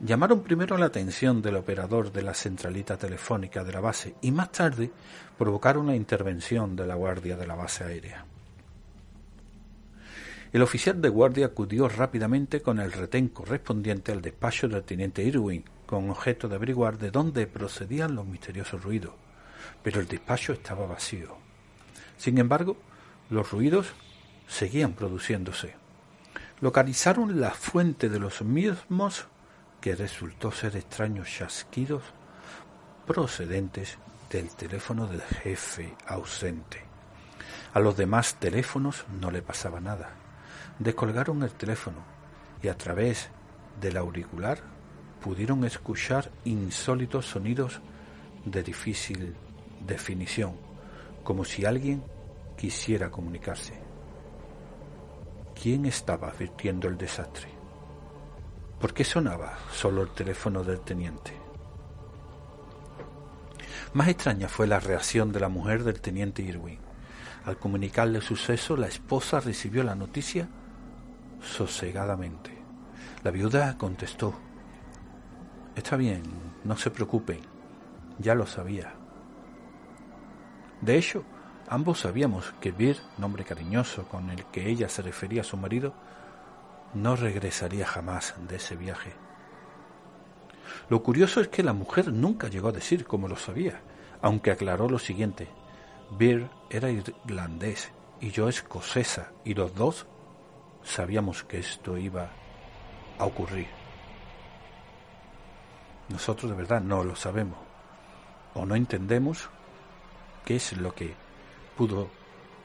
llamaron 0.00 0.42
primero 0.42 0.78
la 0.78 0.86
atención 0.86 1.42
del 1.42 1.56
operador 1.56 2.10
de 2.12 2.22
la 2.22 2.34
centralita 2.34 2.96
telefónica 2.96 3.64
de 3.64 3.72
la 3.72 3.80
base 3.80 4.14
y 4.22 4.30
más 4.30 4.50
tarde 4.50 4.90
provocaron 5.38 5.86
la 5.86 5.96
intervención 5.96 6.74
de 6.74 6.86
la 6.86 6.94
guardia 6.94 7.36
de 7.36 7.46
la 7.46 7.54
base 7.54 7.84
aérea. 7.84 8.24
El 10.52 10.62
oficial 10.62 11.00
de 11.00 11.08
guardia 11.08 11.46
acudió 11.46 11.88
rápidamente 11.88 12.60
con 12.60 12.80
el 12.80 12.90
retén 12.90 13.28
correspondiente 13.28 14.10
al 14.10 14.20
despacho 14.20 14.68
del 14.68 14.82
teniente 14.82 15.22
Irwin, 15.22 15.64
con 15.86 16.10
objeto 16.10 16.48
de 16.48 16.56
averiguar 16.56 16.98
de 16.98 17.12
dónde 17.12 17.46
procedían 17.46 18.16
los 18.16 18.26
misteriosos 18.26 18.82
ruidos, 18.82 19.12
pero 19.82 20.00
el 20.00 20.08
despacho 20.08 20.52
estaba 20.52 20.86
vacío. 20.86 21.36
Sin 22.16 22.38
embargo, 22.38 22.76
los 23.28 23.52
ruidos 23.52 23.92
seguían 24.48 24.94
produciéndose. 24.94 25.74
Localizaron 26.60 27.40
la 27.40 27.50
fuente 27.52 28.08
de 28.08 28.18
los 28.18 28.42
mismos 28.42 29.26
que 29.80 29.94
resultó 29.94 30.52
ser 30.52 30.76
extraños 30.76 31.28
chasquidos 31.28 32.02
procedentes 33.06 33.98
del 34.30 34.50
teléfono 34.50 35.06
del 35.06 35.22
jefe 35.22 35.96
ausente. 36.06 36.82
A 37.72 37.80
los 37.80 37.96
demás 37.96 38.36
teléfonos 38.36 39.04
no 39.20 39.30
le 39.30 39.42
pasaba 39.42 39.80
nada. 39.80 40.10
Descolgaron 40.78 41.42
el 41.42 41.52
teléfono 41.52 41.98
y 42.62 42.68
a 42.68 42.76
través 42.76 43.30
del 43.80 43.96
auricular 43.96 44.58
pudieron 45.20 45.64
escuchar 45.64 46.30
insólitos 46.44 47.26
sonidos 47.26 47.80
de 48.44 48.62
difícil 48.62 49.34
definición, 49.86 50.56
como 51.22 51.44
si 51.44 51.64
alguien 51.64 52.02
quisiera 52.56 53.10
comunicarse. 53.10 53.74
¿Quién 55.60 55.84
estaba 55.86 56.28
advirtiendo 56.28 56.88
el 56.88 56.96
desastre? 56.96 57.59
¿Por 58.80 58.94
qué 58.94 59.04
sonaba 59.04 59.58
solo 59.70 60.00
el 60.02 60.08
teléfono 60.08 60.64
del 60.64 60.80
teniente? 60.80 61.36
Más 63.92 64.08
extraña 64.08 64.48
fue 64.48 64.66
la 64.66 64.80
reacción 64.80 65.32
de 65.32 65.40
la 65.40 65.50
mujer 65.50 65.84
del 65.84 66.00
teniente 66.00 66.40
Irwin. 66.40 66.78
Al 67.44 67.58
comunicarle 67.58 68.18
el 68.18 68.24
suceso, 68.24 68.78
la 68.78 68.86
esposa 68.86 69.40
recibió 69.40 69.84
la 69.84 69.94
noticia 69.94 70.48
sosegadamente. 71.42 72.56
La 73.22 73.30
viuda 73.30 73.76
contestó, 73.76 74.34
Está 75.76 75.96
bien, 75.96 76.22
no 76.64 76.76
se 76.78 76.90
preocupen, 76.90 77.40
ya 78.18 78.34
lo 78.34 78.46
sabía. 78.46 78.94
De 80.80 80.96
hecho, 80.96 81.22
ambos 81.68 82.00
sabíamos 82.00 82.54
que 82.62 82.72
Bir, 82.72 82.96
nombre 83.18 83.44
cariñoso 83.44 84.08
con 84.08 84.30
el 84.30 84.46
que 84.46 84.70
ella 84.70 84.88
se 84.88 85.02
refería 85.02 85.42
a 85.42 85.44
su 85.44 85.58
marido, 85.58 85.92
no 86.94 87.16
regresaría 87.16 87.86
jamás 87.86 88.34
de 88.48 88.56
ese 88.56 88.76
viaje. 88.76 89.12
Lo 90.88 91.02
curioso 91.02 91.40
es 91.40 91.48
que 91.48 91.62
la 91.62 91.72
mujer 91.72 92.12
nunca 92.12 92.48
llegó 92.48 92.68
a 92.68 92.72
decir 92.72 93.04
cómo 93.06 93.28
lo 93.28 93.36
sabía, 93.36 93.80
aunque 94.22 94.50
aclaró 94.50 94.88
lo 94.88 94.98
siguiente. 94.98 95.48
Beer 96.10 96.50
era 96.68 96.90
irlandés 96.90 97.92
y 98.20 98.30
yo 98.30 98.48
escocesa, 98.48 99.32
y 99.44 99.54
los 99.54 99.74
dos 99.74 100.06
sabíamos 100.82 101.44
que 101.44 101.58
esto 101.58 101.96
iba 101.96 102.30
a 103.18 103.24
ocurrir. 103.24 103.68
Nosotros 106.08 106.50
de 106.50 106.56
verdad 106.56 106.80
no 106.80 107.04
lo 107.04 107.14
sabemos, 107.14 107.58
o 108.54 108.66
no 108.66 108.74
entendemos, 108.74 109.48
qué 110.44 110.56
es 110.56 110.76
lo 110.76 110.92
que 110.92 111.14
pudo 111.76 112.10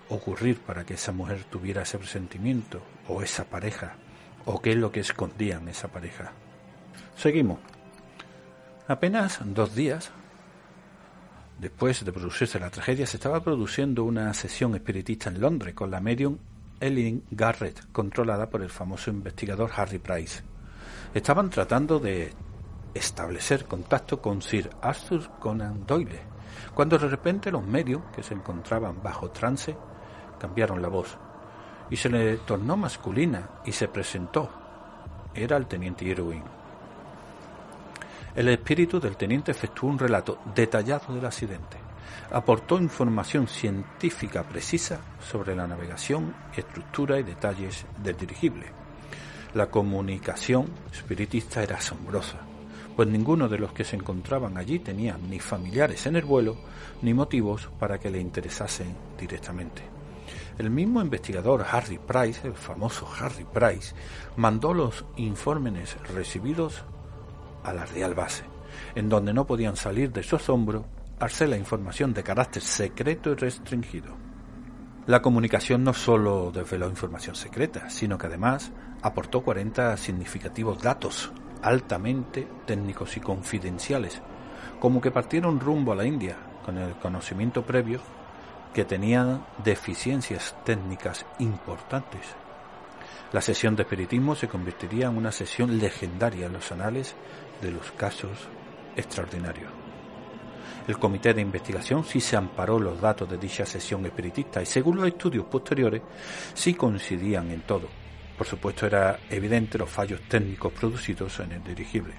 ocurrir 0.09 0.59
para 0.61 0.83
que 0.83 0.95
esa 0.95 1.11
mujer 1.11 1.43
tuviera 1.45 1.83
ese 1.83 1.97
presentimiento 1.97 2.81
o 3.07 3.21
esa 3.21 3.45
pareja 3.45 3.95
o 4.45 4.61
qué 4.61 4.71
es 4.71 4.77
lo 4.77 4.91
que 4.91 5.01
escondían 5.01 5.67
esa 5.67 5.87
pareja. 5.87 6.31
Seguimos. 7.15 7.59
Apenas 8.87 9.39
dos 9.43 9.73
días 9.73 10.11
después 11.59 12.03
de 12.03 12.11
producirse 12.11 12.59
la 12.59 12.69
tragedia 12.69 13.07
se 13.07 13.17
estaba 13.17 13.41
produciendo 13.41 14.03
una 14.03 14.33
sesión 14.33 14.75
espiritista 14.75 15.29
en 15.29 15.39
Londres 15.39 15.73
con 15.73 15.89
la 15.89 16.01
medium 16.01 16.37
Ellen 16.79 17.23
Garrett, 17.31 17.91
controlada 17.91 18.49
por 18.49 18.61
el 18.61 18.69
famoso 18.69 19.09
investigador 19.09 19.71
Harry 19.75 19.99
Price. 19.99 20.43
Estaban 21.13 21.49
tratando 21.49 21.99
de 21.99 22.33
establecer 22.93 23.65
contacto 23.65 24.21
con 24.21 24.41
Sir 24.41 24.69
Arthur 24.81 25.31
Conan 25.39 25.85
Doyle, 25.85 26.19
cuando 26.73 26.97
de 26.97 27.07
repente 27.07 27.51
los 27.51 27.65
medios, 27.65 28.01
que 28.13 28.23
se 28.23 28.33
encontraban 28.33 29.01
bajo 29.01 29.31
trance, 29.31 29.75
cambiaron 30.37 30.81
la 30.81 30.89
voz 30.89 31.17
y 31.89 31.95
se 31.95 32.09
le 32.09 32.37
tornó 32.37 32.77
masculina 32.77 33.49
y 33.65 33.71
se 33.71 33.87
presentó. 33.87 34.49
Era 35.33 35.57
el 35.57 35.67
teniente 35.67 36.05
Irwin. 36.05 36.43
El 38.35 38.49
espíritu 38.49 38.99
del 38.99 39.15
teniente 39.15 39.51
efectuó 39.51 39.89
un 39.89 39.99
relato 39.99 40.39
detallado 40.53 41.13
del 41.13 41.25
accidente. 41.25 41.77
Aportó 42.31 42.77
información 42.77 43.47
científica 43.47 44.43
precisa 44.43 44.99
sobre 45.21 45.55
la 45.55 45.67
navegación, 45.67 46.35
estructura 46.55 47.19
y 47.19 47.23
detalles 47.23 47.85
del 48.03 48.17
dirigible. 48.17 48.65
La 49.53 49.67
comunicación 49.67 50.67
espiritista 50.91 51.63
era 51.63 51.77
asombrosa, 51.77 52.39
pues 52.95 53.07
ninguno 53.07 53.47
de 53.47 53.57
los 53.57 53.71
que 53.71 53.85
se 53.85 53.95
encontraban 53.95 54.57
allí 54.57 54.79
tenía 54.79 55.17
ni 55.17 55.39
familiares 55.39 56.05
en 56.07 56.17
el 56.17 56.25
vuelo 56.25 56.57
ni 57.01 57.13
motivos 57.13 57.69
para 57.79 57.99
que 57.99 58.09
le 58.09 58.19
interesasen 58.19 58.95
directamente. 59.17 59.94
El 60.57 60.69
mismo 60.69 61.01
investigador 61.01 61.65
Harry 61.69 61.97
Price, 61.99 62.47
el 62.47 62.53
famoso 62.53 63.07
Harry 63.19 63.45
Price, 63.45 63.93
mandó 64.37 64.73
los 64.73 65.05
informes 65.17 65.97
recibidos 66.13 66.83
a 67.63 67.73
la 67.73 67.85
Real 67.85 68.13
Base, 68.13 68.45
en 68.95 69.09
donde 69.09 69.33
no 69.33 69.45
podían 69.45 69.75
salir 69.75 70.13
de 70.13 70.23
su 70.23 70.37
asombro 70.37 70.85
al 71.19 71.49
la 71.49 71.57
información 71.57 72.13
de 72.13 72.23
carácter 72.23 72.61
secreto 72.61 73.31
y 73.31 73.35
restringido. 73.35 74.15
La 75.07 75.21
comunicación 75.21 75.83
no 75.83 75.93
solo 75.93 76.51
desveló 76.53 76.89
información 76.89 77.35
secreta, 77.35 77.89
sino 77.89 78.17
que 78.17 78.27
además 78.27 78.71
aportó 79.01 79.43
40 79.43 79.97
significativos 79.97 80.81
datos 80.81 81.31
altamente 81.61 82.47
técnicos 82.65 83.17
y 83.17 83.19
confidenciales, 83.19 84.21
como 84.79 85.01
que 85.01 85.11
partieron 85.11 85.59
rumbo 85.59 85.91
a 85.91 85.95
la 85.95 86.05
India 86.05 86.37
con 86.65 86.77
el 86.77 86.95
conocimiento 86.95 87.65
previo 87.65 87.99
que 88.75 88.83
tenía 88.83 89.39
deficiencias 89.63 90.53
técnicas 90.65 91.25
importantes. 91.39 92.19
La 93.31 93.39
sesión 93.39 93.73
de 93.73 93.83
espiritismo 93.83 94.35
se 94.35 94.49
convertiría 94.49 95.07
en 95.07 95.15
una 95.15 95.31
sesión 95.31 95.79
legendaria 95.79 96.47
en 96.47 96.53
los 96.53 96.73
anales 96.73 97.15
de 97.61 97.71
los 97.71 97.89
casos 97.93 98.31
extraordinarios. 98.97 99.71
El 100.89 100.99
comité 100.99 101.33
de 101.33 101.39
investigación 101.39 102.03
sí 102.03 102.19
se 102.19 102.35
amparó 102.35 102.77
los 102.77 102.99
datos 102.99 103.29
de 103.29 103.37
dicha 103.37 103.65
sesión 103.65 104.05
espiritista 104.05 104.61
y 104.61 104.65
según 104.65 104.97
los 104.97 105.07
estudios 105.07 105.45
posteriores 105.45 106.01
sí 106.53 106.73
coincidían 106.73 107.51
en 107.51 107.61
todo. 107.61 107.87
Por 108.37 108.45
supuesto 108.45 108.87
era 108.87 109.21
evidente 109.29 109.77
los 109.77 109.89
fallos 109.89 110.19
técnicos 110.27 110.73
producidos 110.73 111.39
en 111.39 111.53
el 111.53 111.63
dirigible. 111.63 112.15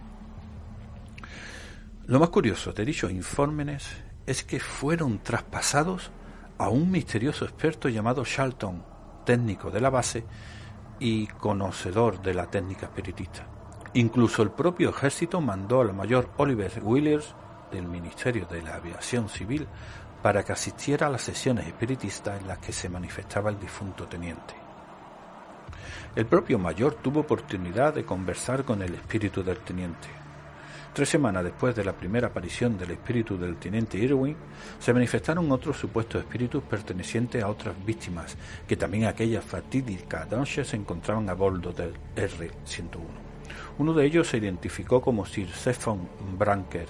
Lo 2.06 2.18
más 2.18 2.30
curioso 2.30 2.72
de 2.72 2.86
dichos 2.86 3.10
informes 3.10 3.86
es 4.24 4.42
que 4.42 4.58
fueron 4.58 5.18
traspasados 5.18 6.10
a 6.58 6.68
un 6.68 6.90
misterioso 6.90 7.44
experto 7.44 7.88
llamado 7.88 8.24
Charlton, 8.24 8.82
técnico 9.24 9.70
de 9.70 9.80
la 9.80 9.90
base 9.90 10.24
y 10.98 11.26
conocedor 11.26 12.22
de 12.22 12.34
la 12.34 12.46
técnica 12.46 12.86
espiritista. 12.86 13.46
Incluso 13.94 14.42
el 14.42 14.50
propio 14.50 14.90
ejército 14.90 15.40
mandó 15.40 15.80
al 15.80 15.94
mayor 15.94 16.30
Oliver 16.36 16.72
Williams 16.82 17.34
del 17.70 17.86
Ministerio 17.86 18.46
de 18.46 18.62
la 18.62 18.76
Aviación 18.76 19.28
Civil 19.28 19.66
para 20.22 20.44
que 20.44 20.52
asistiera 20.52 21.06
a 21.06 21.10
las 21.10 21.22
sesiones 21.22 21.66
espiritistas 21.66 22.40
en 22.40 22.48
las 22.48 22.58
que 22.58 22.72
se 22.72 22.88
manifestaba 22.88 23.50
el 23.50 23.58
difunto 23.58 24.06
teniente. 24.06 24.54
El 26.14 26.26
propio 26.26 26.58
mayor 26.58 26.94
tuvo 26.94 27.20
oportunidad 27.20 27.94
de 27.94 28.04
conversar 28.04 28.64
con 28.64 28.80
el 28.82 28.94
espíritu 28.94 29.42
del 29.42 29.58
teniente. 29.58 30.08
Tres 30.96 31.10
semanas 31.10 31.44
después 31.44 31.76
de 31.76 31.84
la 31.84 31.92
primera 31.92 32.28
aparición 32.28 32.78
del 32.78 32.92
espíritu 32.92 33.36
del 33.36 33.58
teniente 33.58 33.98
Irwin, 33.98 34.34
se 34.78 34.94
manifestaron 34.94 35.52
otros 35.52 35.76
supuestos 35.76 36.22
espíritus 36.22 36.62
pertenecientes 36.62 37.42
a 37.42 37.50
otras 37.50 37.74
víctimas, 37.84 38.34
que 38.66 38.78
también 38.78 39.04
aquella 39.04 39.42
fatídica 39.42 40.26
noche 40.30 40.64
se 40.64 40.76
encontraban 40.76 41.28
a 41.28 41.34
bordo 41.34 41.70
del 41.70 41.92
R-101. 42.16 42.98
Uno 43.76 43.92
de 43.92 44.06
ellos 44.06 44.26
se 44.28 44.38
identificó 44.38 45.02
como 45.02 45.26
Sir 45.26 45.50
Stephen 45.52 46.08
Branker, 46.38 46.88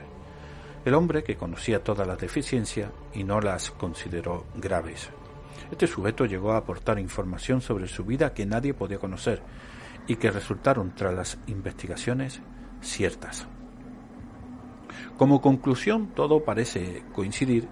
el 0.84 0.94
hombre 0.94 1.24
que 1.24 1.34
conocía 1.34 1.82
todas 1.82 2.06
las 2.06 2.20
deficiencias 2.20 2.92
y 3.12 3.24
no 3.24 3.40
las 3.40 3.72
consideró 3.72 4.46
graves. 4.54 5.10
Este 5.68 5.88
sujeto 5.88 6.26
llegó 6.26 6.52
a 6.52 6.58
aportar 6.58 7.00
información 7.00 7.60
sobre 7.60 7.88
su 7.88 8.04
vida 8.04 8.32
que 8.32 8.46
nadie 8.46 8.72
podía 8.72 9.00
conocer 9.00 9.42
y 10.06 10.14
que 10.14 10.30
resultaron 10.30 10.94
tras 10.94 11.12
las 11.12 11.38
investigaciones 11.48 12.40
ciertas. 12.80 13.48
Como 15.16 15.40
conclusión, 15.40 16.08
todo 16.08 16.44
parece 16.44 17.04
coincidir 17.12 17.68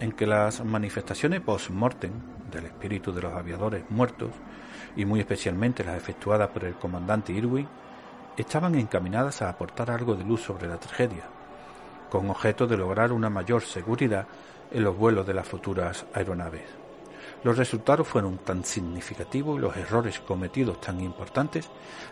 en 0.00 0.12
que 0.12 0.26
las 0.26 0.64
manifestaciones 0.64 1.40
post-mortem 1.40 2.12
del 2.50 2.66
espíritu 2.66 3.12
de 3.12 3.22
los 3.22 3.32
aviadores 3.32 3.84
muertos, 3.90 4.30
y 4.96 5.04
muy 5.04 5.20
especialmente 5.20 5.84
las 5.84 5.96
efectuadas 5.96 6.48
por 6.48 6.64
el 6.64 6.74
comandante 6.74 7.32
Irwin, 7.32 7.68
estaban 8.36 8.74
encaminadas 8.74 9.42
a 9.42 9.50
aportar 9.50 9.90
algo 9.90 10.14
de 10.14 10.24
luz 10.24 10.42
sobre 10.42 10.66
la 10.66 10.78
tragedia, 10.78 11.24
con 12.08 12.30
objeto 12.30 12.66
de 12.66 12.76
lograr 12.76 13.12
una 13.12 13.30
mayor 13.30 13.62
seguridad 13.62 14.26
en 14.70 14.84
los 14.84 14.96
vuelos 14.96 15.26
de 15.26 15.34
las 15.34 15.46
futuras 15.46 16.06
aeronaves. 16.14 16.79
Los 17.42 17.56
resultados 17.56 18.06
fueron 18.06 18.38
tan 18.38 18.64
significativos 18.64 19.58
y 19.58 19.62
los 19.62 19.76
errores 19.76 20.20
cometidos 20.20 20.80
tan 20.80 21.00
importantes 21.00 21.70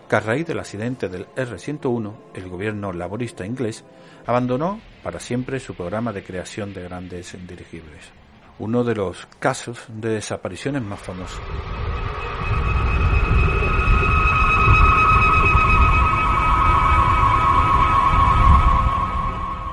que 0.09 0.17
a 0.17 0.21
raíz 0.21 0.47
del 0.47 0.59
accidente 0.59 1.09
del 1.09 1.27
R-101, 1.37 2.15
el 2.35 2.49
gobierno 2.49 2.93
laborista 2.93 3.45
inglés 3.45 3.85
abandonó 4.27 4.81
para 5.03 5.21
siempre 5.21 5.61
su 5.61 5.75
programa 5.75 6.13
de 6.13 6.25
creación 6.25 6.73
de 6.73 6.85
grandes 6.85 7.37
dirigibles. 7.47 8.11
Uno 8.59 8.83
de 8.85 8.95
los 8.95 9.27
casos 9.39 9.85
de 9.89 10.15
desapariciones 10.15 10.83
más 10.83 11.01
famosos. 11.01 11.41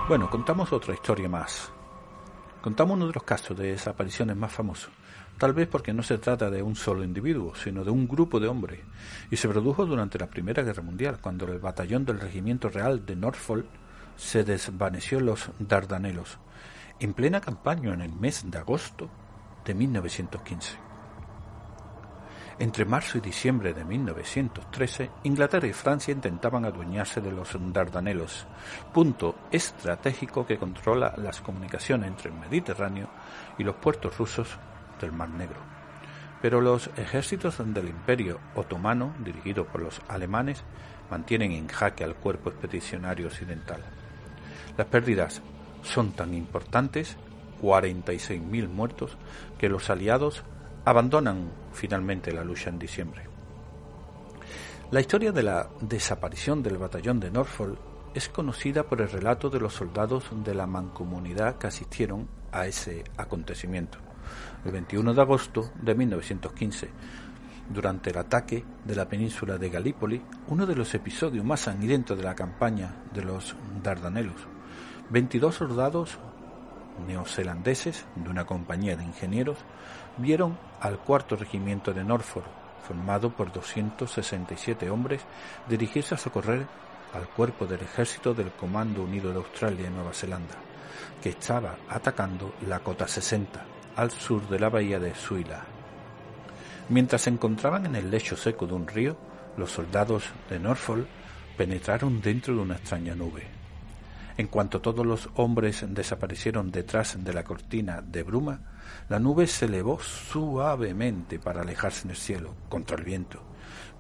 Bueno, 0.08 0.30
contamos 0.30 0.72
otra 0.72 0.94
historia 0.94 1.28
más. 1.28 1.72
Contamos 2.62 2.96
uno 2.96 3.08
de 3.08 3.14
los 3.14 3.24
casos 3.24 3.58
de 3.58 3.72
desapariciones 3.72 4.36
más 4.36 4.52
famosos, 4.52 4.92
tal 5.38 5.54
vez 5.54 5.68
porque 5.68 5.94
no 5.94 6.04
se 6.04 6.18
trata 6.18 6.50
de 6.50 6.62
un 6.62 6.76
solo 6.76 7.04
individuo, 7.04 7.54
sino 7.56 7.84
de 7.84 7.92
un 7.92 8.08
grupo 8.08 8.40
de 8.40 8.48
hombres, 8.48 8.80
y 9.30 9.38
se 9.38 9.50
produjo 9.50 9.86
durante 9.86 10.20
la 10.20 10.28
Primera 10.28 10.64
Guerra 10.64 10.84
Mundial, 10.84 11.20
cuando 11.22 11.46
el 11.48 11.60
batallón 11.60 12.06
del 12.06 12.20
Regimiento 12.20 12.70
Real 12.70 13.06
de 13.06 13.16
Norfolk 13.16 13.66
se 14.16 14.44
desvaneció 14.44 15.20
en 15.20 15.26
los 15.26 15.50
Dardanelos, 15.60 16.38
en 17.00 17.14
plena 17.14 17.42
campaña 17.42 17.94
en 17.94 18.02
el 18.02 18.14
mes 18.14 18.50
de 18.50 18.58
agosto 18.58 19.10
de 19.66 19.74
1915. 19.74 20.86
Entre 22.58 22.86
marzo 22.86 23.18
y 23.18 23.22
diciembre 23.22 23.74
de 23.74 23.84
1913, 23.84 25.12
Inglaterra 25.24 25.68
y 25.68 25.74
Francia 25.74 26.14
intentaban 26.14 26.64
adueñarse 26.64 27.20
de 27.20 27.34
los 27.34 27.50
Dardanelos, 27.74 28.48
punto 28.94 29.36
estratégico 29.52 30.46
que 30.46 30.58
controla 30.58 31.14
las 31.18 31.42
comunicaciones 31.42 32.08
entre 32.08 32.30
el 32.30 32.40
Mediterráneo 32.40 33.10
y 33.58 33.66
los 33.66 33.76
puertos 33.76 34.18
rusos 34.18 34.58
del 35.00 35.12
Mar 35.12 35.30
Negro. 35.30 35.60
Pero 36.42 36.62
los 36.62 36.90
ejércitos 36.98 37.58
del 37.58 37.90
Imperio 37.90 38.40
Otomano, 38.56 39.16
dirigidos 39.24 39.68
por 39.68 39.82
los 39.82 40.02
alemanes, 40.08 40.64
mantienen 41.10 41.52
en 41.52 41.68
jaque 41.68 42.04
al 42.04 42.16
cuerpo 42.16 42.50
expedicionario 42.50 43.28
occidental. 43.28 43.82
Las 44.78 44.88
pérdidas 44.88 45.42
son 45.82 46.12
tan 46.12 46.34
importantes, 46.34 47.18
46.000 47.62 48.68
muertos, 48.68 49.18
que 49.58 49.70
los 49.70 49.90
aliados 49.90 50.44
abandonan 50.84 51.52
finalmente 51.74 52.32
la 52.32 52.44
lucha 52.44 52.70
en 52.70 52.80
diciembre. 52.80 53.24
La 54.92 55.00
historia 55.00 55.32
de 55.32 55.44
la 55.44 55.70
desaparición 55.82 56.62
del 56.62 56.78
batallón 56.78 57.20
de 57.20 57.32
Norfolk 57.32 57.80
es 58.14 58.30
conocida 58.30 58.84
por 58.84 59.02
el 59.02 59.10
relato 59.10 59.50
de 59.50 59.60
los 59.60 59.74
soldados 59.74 60.26
de 60.44 60.54
la 60.54 60.68
mancomunidad 60.68 61.58
que 61.58 61.68
asistieron 61.68 62.28
a 62.52 62.68
ese 62.68 63.04
acontecimiento 63.18 64.05
el 64.64 64.72
21 64.72 65.14
de 65.14 65.22
agosto 65.22 65.72
de 65.82 65.96
1915, 65.96 66.90
durante 67.70 68.12
el 68.12 68.18
ataque 68.18 68.64
de 68.84 68.96
la 68.96 69.08
península 69.08 69.58
de 69.58 69.70
Galípoli, 69.70 70.22
uno 70.48 70.66
de 70.66 70.76
los 70.76 70.94
episodios 70.94 71.44
más 71.44 71.62
sangrientos 71.62 72.18
de 72.18 72.24
la 72.24 72.36
campaña 72.36 72.96
de 73.14 73.24
los 73.24 73.56
Dardanelos. 73.82 74.48
22 75.10 75.56
soldados 75.56 76.18
neozelandeses 77.08 78.06
de 78.16 78.30
una 78.30 78.46
compañía 78.46 78.96
de 78.96 79.04
ingenieros 79.04 79.58
vieron 80.18 80.58
al 80.80 81.00
cuarto 81.00 81.36
regimiento 81.36 81.94
de 81.94 82.04
Norfolk, 82.04 82.46
formado 82.88 83.32
por 83.32 83.52
267 83.52 84.90
hombres, 84.90 85.22
dirigirse 85.68 86.16
a 86.16 86.18
socorrer 86.18 86.66
al 87.14 87.28
cuerpo 87.30 87.66
del 87.66 87.82
ejército 87.82 88.34
del 88.34 88.52
Comando 88.52 89.04
Unido 89.04 89.32
de 89.32 89.38
Australia 89.38 89.88
y 89.88 89.90
Nueva 89.90 90.14
Zelanda, 90.14 90.56
que 91.22 91.30
estaba 91.30 91.78
atacando 91.90 92.54
la 92.68 92.80
cota 92.80 93.08
60, 93.08 93.66
al 93.96 94.12
sur 94.12 94.48
de 94.50 94.60
la 94.60 94.70
bahía 94.70 95.00
de 95.00 95.16
Suila. 95.16 95.64
Mientras 96.90 97.24
se 97.24 97.30
encontraban 97.30 97.86
en 97.86 97.96
el 97.96 98.12
lecho 98.12 98.38
seco 98.38 98.68
de 98.68 98.74
un 98.74 98.88
río, 98.88 99.18
los 99.58 99.72
soldados 99.72 100.26
de 100.50 100.60
Norfolk 100.60 101.08
penetraron 101.58 102.22
dentro 102.22 102.56
de 102.56 102.62
una 102.62 102.76
extraña 102.76 103.16
nube. 103.16 103.44
En 104.38 104.48
cuanto 104.48 104.82
todos 104.82 105.06
los 105.06 105.30
hombres 105.36 105.86
desaparecieron 105.88 106.70
detrás 106.72 107.24
de 107.24 107.34
la 107.34 107.44
cortina 107.44 108.02
de 108.02 108.24
bruma, 108.24 108.60
la 109.08 109.18
nube 109.18 109.48
se 109.48 109.66
elevó 109.66 110.00
suavemente 110.00 111.40
para 111.40 111.62
alejarse 111.62 112.04
en 112.04 112.12
el 112.12 112.18
cielo, 112.18 112.54
contra 112.68 112.98
el 112.98 113.06
viento, 113.06 113.42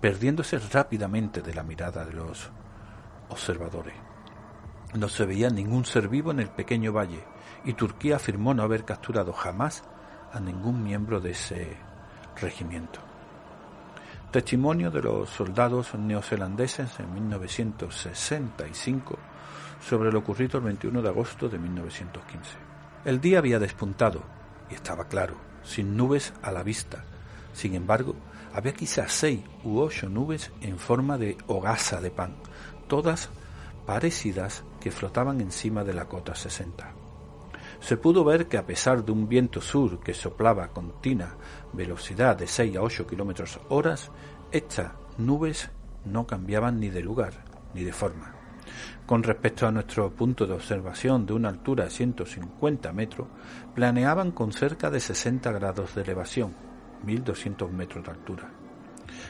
perdiéndose 0.01 0.59
rápidamente 0.59 1.41
de 1.41 1.53
la 1.53 1.63
mirada 1.63 2.05
de 2.05 2.13
los 2.13 2.49
observadores. 3.29 3.95
No 4.95 5.09
se 5.09 5.25
veía 5.25 5.49
ningún 5.49 5.83
ser 5.83 6.07
vivo 6.07 6.31
en 6.31 6.39
el 6.39 6.47
pequeño 6.47 6.93
valle, 6.93 7.21
y 7.65 7.73
Turquía 7.73 8.15
afirmó 8.15 8.53
no 8.53 8.63
haber 8.63 8.85
capturado 8.85 9.33
jamás 9.33 9.83
a 10.31 10.39
ningún 10.39 10.83
miembro 10.83 11.19
de 11.19 11.31
ese 11.31 11.75
regimiento. 12.39 13.01
Testimonio 14.31 14.91
de 14.91 15.01
los 15.01 15.29
soldados 15.29 15.93
neozelandeses 15.95 16.97
en 17.01 17.13
1965 17.13 19.19
sobre 19.81 20.13
lo 20.13 20.19
ocurrido 20.19 20.59
el 20.59 20.63
21 20.63 21.01
de 21.01 21.09
agosto 21.09 21.49
de 21.49 21.59
1915. 21.59 22.51
El 23.03 23.19
día 23.19 23.39
había 23.39 23.59
despuntado 23.59 24.23
y 24.71 24.75
estaba 24.75 25.09
claro, 25.09 25.35
sin 25.61 25.97
nubes 25.97 26.33
a 26.41 26.53
la 26.53 26.63
vista. 26.63 27.03
Sin 27.51 27.75
embargo, 27.75 28.15
había 28.53 28.73
quizás 28.73 29.11
seis 29.11 29.41
u 29.65 29.79
ocho 29.79 30.07
nubes 30.07 30.53
en 30.61 30.79
forma 30.79 31.17
de 31.17 31.37
hogaza 31.47 31.99
de 31.99 32.11
pan, 32.11 32.37
todas 32.87 33.29
parecidas 33.85 34.63
flotaban 34.91 35.41
encima 35.41 35.83
de 35.83 35.93
la 35.93 36.05
cota 36.05 36.35
60. 36.35 36.93
Se 37.79 37.97
pudo 37.97 38.23
ver 38.23 38.47
que 38.47 38.57
a 38.57 38.65
pesar 38.65 39.03
de 39.03 39.11
un 39.11 39.27
viento 39.27 39.61
sur 39.61 39.99
que 39.99 40.13
soplaba 40.13 40.69
con 40.69 40.91
continua 40.91 41.35
velocidad 41.73 42.37
de 42.37 42.47
6 42.47 42.77
a 42.77 42.81
8 42.81 43.05
kilómetros 43.05 43.59
horas, 43.69 44.11
estas 44.51 44.93
nubes 45.17 45.69
no 46.05 46.25
cambiaban 46.25 46.79
ni 46.79 46.89
de 46.89 47.01
lugar 47.01 47.33
ni 47.73 47.83
de 47.83 47.93
forma. 47.93 48.33
Con 49.05 49.21
respecto 49.21 49.67
a 49.67 49.71
nuestro 49.71 50.09
punto 50.11 50.47
de 50.47 50.53
observación 50.53 51.25
de 51.25 51.33
una 51.33 51.49
altura 51.49 51.83
de 51.83 51.91
150 51.91 52.91
metros, 52.93 53.27
planeaban 53.75 54.31
con 54.31 54.51
cerca 54.51 54.89
de 54.89 54.99
60 54.99 55.51
grados 55.51 55.93
de 55.93 56.01
elevación, 56.01 56.55
1200 57.03 57.71
metros 57.71 58.03
de 58.03 58.11
altura. 58.11 58.49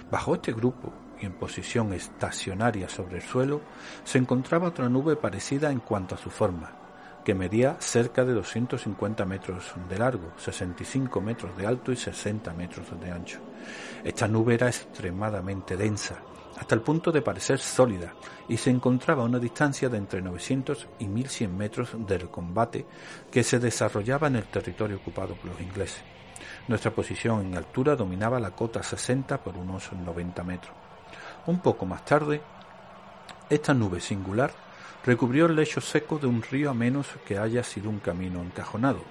Bajo 0.09 0.35
este 0.35 0.53
grupo 0.53 0.93
en 1.25 1.33
posición 1.33 1.93
estacionaria 1.93 2.89
sobre 2.89 3.17
el 3.17 3.23
suelo 3.23 3.61
se 4.03 4.17
encontraba 4.17 4.69
otra 4.69 4.89
nube 4.89 5.15
parecida 5.15 5.71
en 5.71 5.79
cuanto 5.79 6.15
a 6.15 6.17
su 6.17 6.29
forma, 6.29 6.71
que 7.23 7.33
medía 7.33 7.77
cerca 7.79 8.23
de 8.23 8.33
250 8.33 9.25
metros 9.25 9.73
de 9.89 9.97
largo, 9.97 10.31
65 10.37 11.21
metros 11.21 11.57
de 11.57 11.65
alto 11.65 11.91
y 11.91 11.95
60 11.95 12.53
metros 12.53 12.87
de 12.99 13.11
ancho. 13.11 13.39
Esta 14.03 14.27
nube 14.27 14.53
era 14.53 14.67
extremadamente 14.67 15.75
densa, 15.75 16.21
hasta 16.57 16.75
el 16.75 16.81
punto 16.81 17.11
de 17.11 17.21
parecer 17.21 17.59
sólida, 17.59 18.13
y 18.47 18.57
se 18.57 18.69
encontraba 18.69 19.23
a 19.23 19.25
una 19.25 19.39
distancia 19.39 19.89
de 19.89 19.97
entre 19.97 20.21
900 20.21 20.87
y 20.99 21.07
1100 21.07 21.57
metros 21.57 21.89
del 22.07 22.29
combate 22.29 22.85
que 23.31 23.43
se 23.43 23.59
desarrollaba 23.59 24.27
en 24.27 24.37
el 24.37 24.45
territorio 24.45 24.97
ocupado 24.97 25.35
por 25.35 25.51
los 25.51 25.61
ingleses. 25.61 26.01
Nuestra 26.67 26.91
posición 26.91 27.45
en 27.45 27.55
altura 27.55 27.95
dominaba 27.95 28.39
la 28.39 28.51
cota 28.51 28.81
60 28.81 29.43
por 29.43 29.57
unos 29.57 29.91
90 29.91 30.43
metros. 30.43 30.84
Un 31.47 31.59
poco 31.59 31.85
más 31.85 32.03
tarde, 32.03 32.41
esta 33.49 33.75
nube 33.75 34.01
singular 34.01 34.51
recubrió 35.05 35.45
el 35.45 35.55
lecho 35.55 35.79
seco 35.79 36.17
de 36.17 36.25
un 36.25 36.41
río 36.41 36.71
a 36.71 36.73
menos 36.73 37.07
que 37.27 37.37
haya 37.37 37.63
sido 37.63 37.91
un 37.91 37.99
camino 37.99 38.41
encajonado, 38.41 39.03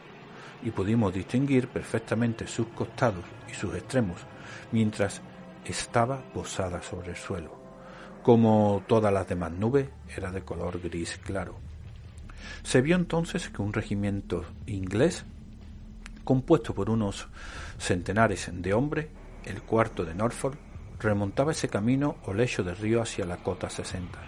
y 0.64 0.72
pudimos 0.72 1.14
distinguir 1.14 1.68
perfectamente 1.68 2.48
sus 2.48 2.66
costados 2.68 3.24
y 3.48 3.54
sus 3.54 3.72
extremos, 3.76 4.16
mientras 4.72 5.22
estaba 5.64 6.22
posada 6.32 6.82
sobre 6.82 7.10
el 7.10 7.16
suelo. 7.16 7.54
Como 8.24 8.82
todas 8.88 9.12
las 9.12 9.28
demás 9.28 9.52
nubes, 9.52 9.88
era 10.16 10.32
de 10.32 10.42
color 10.42 10.80
gris 10.80 11.20
claro. 11.22 11.54
Se 12.64 12.80
vio 12.80 12.96
entonces 12.96 13.48
que 13.48 13.62
un 13.62 13.72
regimiento 13.72 14.44
inglés, 14.66 15.24
compuesto 16.24 16.74
por 16.74 16.90
unos 16.90 17.28
centenares 17.78 18.50
de 18.52 18.74
hombres, 18.74 19.06
el 19.44 19.62
cuarto 19.62 20.04
de 20.04 20.14
Norfolk, 20.14 20.58
remontaba 21.04 21.52
ese 21.52 21.68
camino 21.68 22.16
o 22.26 22.34
lecho 22.34 22.64
de 22.64 22.74
río 22.74 23.02
hacia 23.02 23.24
la 23.24 23.36
cota 23.36 23.70
60. 23.70 24.18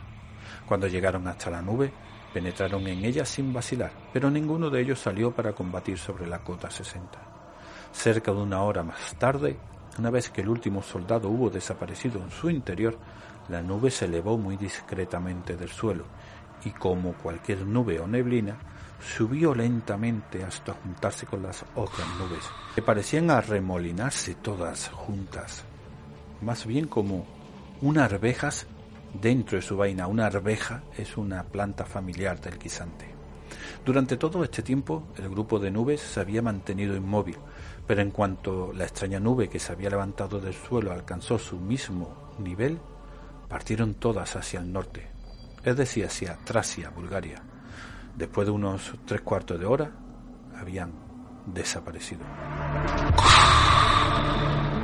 Cuando 0.67 0.87
llegaron 0.87 1.27
hasta 1.27 1.51
la 1.51 1.63
nube, 1.63 1.93
penetraron 2.33 2.87
en 2.87 3.05
ella 3.05 3.25
sin 3.25 3.53
vacilar, 3.53 3.91
pero 4.13 4.31
ninguno 4.31 4.71
de 4.71 4.83
ellos 4.83 5.01
salió 5.01 5.33
para 5.33 5.53
combatir 5.53 5.99
sobre 5.99 6.27
la 6.27 6.41
cota 6.41 6.71
60. 6.71 7.19
Cerca 7.93 8.33
de 8.33 8.39
una 8.39 8.63
hora 8.63 8.83
más 8.83 9.15
tarde, 9.19 9.57
una 9.99 10.11
vez 10.11 10.31
que 10.31 10.43
el 10.43 10.49
último 10.49 10.83
soldado 10.83 11.31
hubo 11.31 11.51
desaparecido 11.51 12.23
en 12.23 12.31
su 12.31 12.51
interior, 12.51 12.99
la 13.49 13.63
nube 13.63 13.91
se 13.91 14.05
elevó 14.05 14.37
muy 14.37 14.57
discretamente 14.57 15.57
del 15.57 15.71
suelo 15.71 16.05
y 16.65 16.71
como 16.71 17.15
cualquier 17.15 17.65
nube 17.65 18.01
o 18.01 18.07
neblina, 18.07 18.57
subió 19.01 19.55
lentamente 19.55 20.43
hasta 20.43 20.73
juntarse 20.73 21.27
con 21.27 21.43
las 21.43 21.65
otras 21.75 22.09
nubes, 22.19 22.45
que 22.75 22.83
parecían 22.83 23.31
arremolinarse 23.31 24.35
todas 24.37 24.89
juntas, 24.89 25.65
más 26.41 26.67
bien 26.67 26.87
como 26.87 27.25
unas 27.81 28.13
arvejas 28.13 28.67
dentro 29.21 29.57
de 29.57 29.63
su 29.63 29.77
vaina. 29.77 30.07
Una 30.07 30.27
arveja 30.27 30.83
es 30.97 31.17
una 31.17 31.43
planta 31.45 31.85
familiar 31.85 32.41
del 32.41 32.59
guisante. 32.59 33.07
Durante 33.85 34.17
todo 34.17 34.43
este 34.43 34.63
tiempo 34.63 35.05
el 35.17 35.29
grupo 35.29 35.59
de 35.59 35.71
nubes 35.71 36.01
se 36.01 36.21
había 36.21 36.43
mantenido 36.43 36.97
inmóvil, 36.97 37.37
pero 37.87 38.03
en 38.03 38.11
cuanto 38.11 38.73
la 38.73 38.85
extraña 38.85 39.21
nube 39.21 39.49
que 39.49 39.61
se 39.61 39.73
había 39.73 39.91
levantado 39.91 40.41
del 40.41 40.55
suelo 40.55 40.93
alcanzó 40.93 41.39
su 41.39 41.57
mismo 41.57 42.35
nivel, 42.39 42.79
partieron 43.49 43.95
todas 43.95 44.35
hacia 44.35 44.61
el 44.61 44.73
norte, 44.73 45.07
es 45.63 45.77
decir, 45.77 46.05
hacia 46.05 46.37
Tracia, 46.45 46.91
Bulgaria. 46.91 47.43
Después 48.17 48.47
de 48.47 48.51
unos 48.51 48.95
tres 49.05 49.21
cuartos 49.21 49.61
de 49.61 49.67
hora, 49.67 49.93
habían 50.59 51.06
desaparecido. 51.47 52.25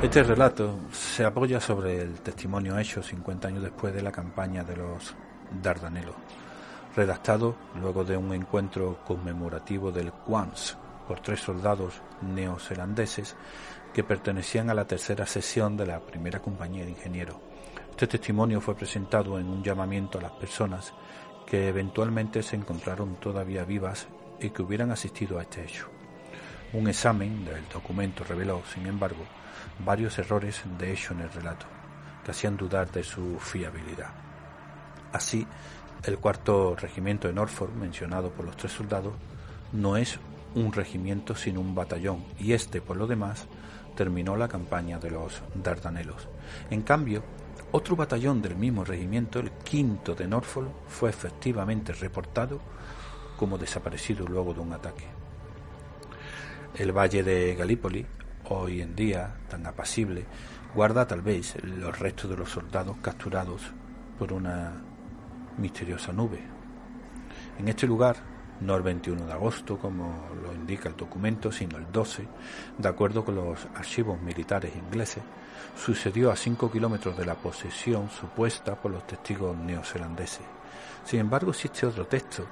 Este 0.03 0.23
relato 0.25 0.81
se 0.91 1.25
apoya 1.25 1.61
sobre 1.61 2.03
el 2.03 2.21
testimonio 2.23 2.77
hecho 2.77 3.03
50 3.03 3.49
años 3.49 3.63
después 3.63 3.95
de 3.95 4.03
la 4.03 4.11
campaña 4.11 4.65
de 4.65 4.77
los 4.77 5.15
Dardanelos, 5.63 6.17
redactado 6.97 7.55
luego 7.81 8.05
de 8.05 8.17
un 8.17 8.33
encuentro 8.35 8.99
conmemorativo 9.05 9.93
del 9.93 10.11
Quans 10.13 10.77
por 11.07 11.21
tres 11.21 11.41
soldados 11.41 12.01
neozelandeses 12.21 13.37
que 13.93 14.03
pertenecían 14.03 14.71
a 14.71 14.75
la 14.75 14.87
tercera 14.87 15.27
sesión 15.27 15.77
de 15.77 15.87
la 15.87 16.01
primera 16.01 16.41
compañía 16.41 16.85
de 16.85 16.91
ingenieros. 16.91 17.37
Este 17.91 18.07
testimonio 18.07 18.61
fue 18.61 18.75
presentado 18.75 19.39
en 19.39 19.47
un 19.49 19.63
llamamiento 19.63 20.19
a 20.19 20.23
las 20.23 20.33
personas 20.33 20.93
que 21.47 21.69
eventualmente 21.69 22.43
se 22.43 22.57
encontraron 22.57 23.17
todavía 23.17 23.65
vivas 23.65 24.09
y 24.41 24.51
que 24.51 24.63
hubieran 24.63 24.91
asistido 24.91 25.39
a 25.39 25.43
este 25.43 25.63
hecho. 25.63 26.02
Un 26.75 26.89
examen 26.89 27.45
del 27.45 27.69
documento 27.69 28.25
reveló, 28.25 28.63
sin 28.73 28.87
embargo, 28.87 29.25
varios 29.85 30.19
errores 30.19 30.63
de 30.79 30.91
hecho 30.91 31.13
en 31.13 31.21
el 31.21 31.31
relato, 31.31 31.67
que 32.25 32.31
hacían 32.31 32.57
dudar 32.57 32.91
de 32.91 33.05
su 33.05 33.39
fiabilidad. 33.39 34.11
Así, 35.13 35.47
el 36.05 36.17
cuarto 36.17 36.75
regimiento 36.75 37.29
de 37.29 37.35
Norfolk, 37.35 37.75
mencionado 37.75 38.31
por 38.31 38.47
los 38.47 38.57
tres 38.57 38.73
soldados, 38.73 39.13
no 39.73 39.99
es 39.99 40.19
un 40.55 40.73
regimiento 40.73 41.35
sino 41.35 41.61
un 41.61 41.75
batallón, 41.75 42.25
y 42.39 42.55
este, 42.55 42.81
por 42.81 42.97
lo 42.97 43.07
demás, 43.07 43.47
terminó 43.95 44.35
la 44.35 44.49
campaña 44.49 44.99
de 44.99 45.11
los 45.11 45.43
Dardanelos. 45.55 46.27
En 46.71 46.81
cambio, 46.81 47.23
otro 47.73 47.97
batallón 47.97 48.41
del 48.41 48.57
mismo 48.57 48.83
regimiento, 48.83 49.41
el 49.41 49.51
quinto 49.51 50.15
de 50.15 50.27
Norfolk, 50.27 50.71
fue 50.89 51.11
efectivamente 51.11 51.93
reportado 51.93 52.61
como 53.37 53.59
desaparecido 53.59 54.27
luego 54.27 54.55
de 54.55 54.61
un 54.61 54.73
ataque. 54.73 55.22
El 56.75 56.91
valle 56.91 57.23
de 57.23 57.55
Galípoli 57.55 58.07
hoy 58.49 58.81
en 58.81 58.97
día 58.97 59.35
tan 59.49 59.67
apacible, 59.67 60.25
guarda 60.75 61.07
tal 61.07 61.21
vez 61.21 61.55
los 61.63 61.99
restos 61.99 62.31
de 62.31 62.37
los 62.37 62.51
soldados 62.51 62.97
capturados 63.03 63.61
por 64.19 64.33
una 64.33 64.73
misteriosa 65.59 66.15
nube. 66.15 66.41
En 67.59 67.69
este 67.69 67.87
lugar, 67.87 68.17
no 68.63 68.75
el 68.75 68.83
21 68.83 69.27
de 69.27 69.33
agosto, 69.33 69.79
como 69.79 70.31
lo 70.43 70.55
indica 70.55 70.89
el 70.89 70.97
documento, 70.97 71.53
sino 71.53 71.77
el 71.77 71.93
12, 71.93 72.27
de 72.79 72.89
acuerdo 72.89 73.23
con 73.23 73.35
los 73.35 73.67
archivos 73.75 74.19
militares 74.23 74.75
ingleses, 74.75 75.23
sucedió 75.77 76.31
a 76.31 76.37
5 76.37 76.71
kilómetros 76.71 77.19
de 77.19 77.27
la 77.27 77.35
posesión 77.35 78.09
supuesta 78.09 78.77
por 78.77 78.93
los 78.93 79.07
testigos 79.07 79.55
neozelandeses. 79.57 80.47
Sin 81.05 81.21
embargo, 81.21 81.51
existe 81.51 81.85
otro 81.85 82.07
texto 82.07 82.47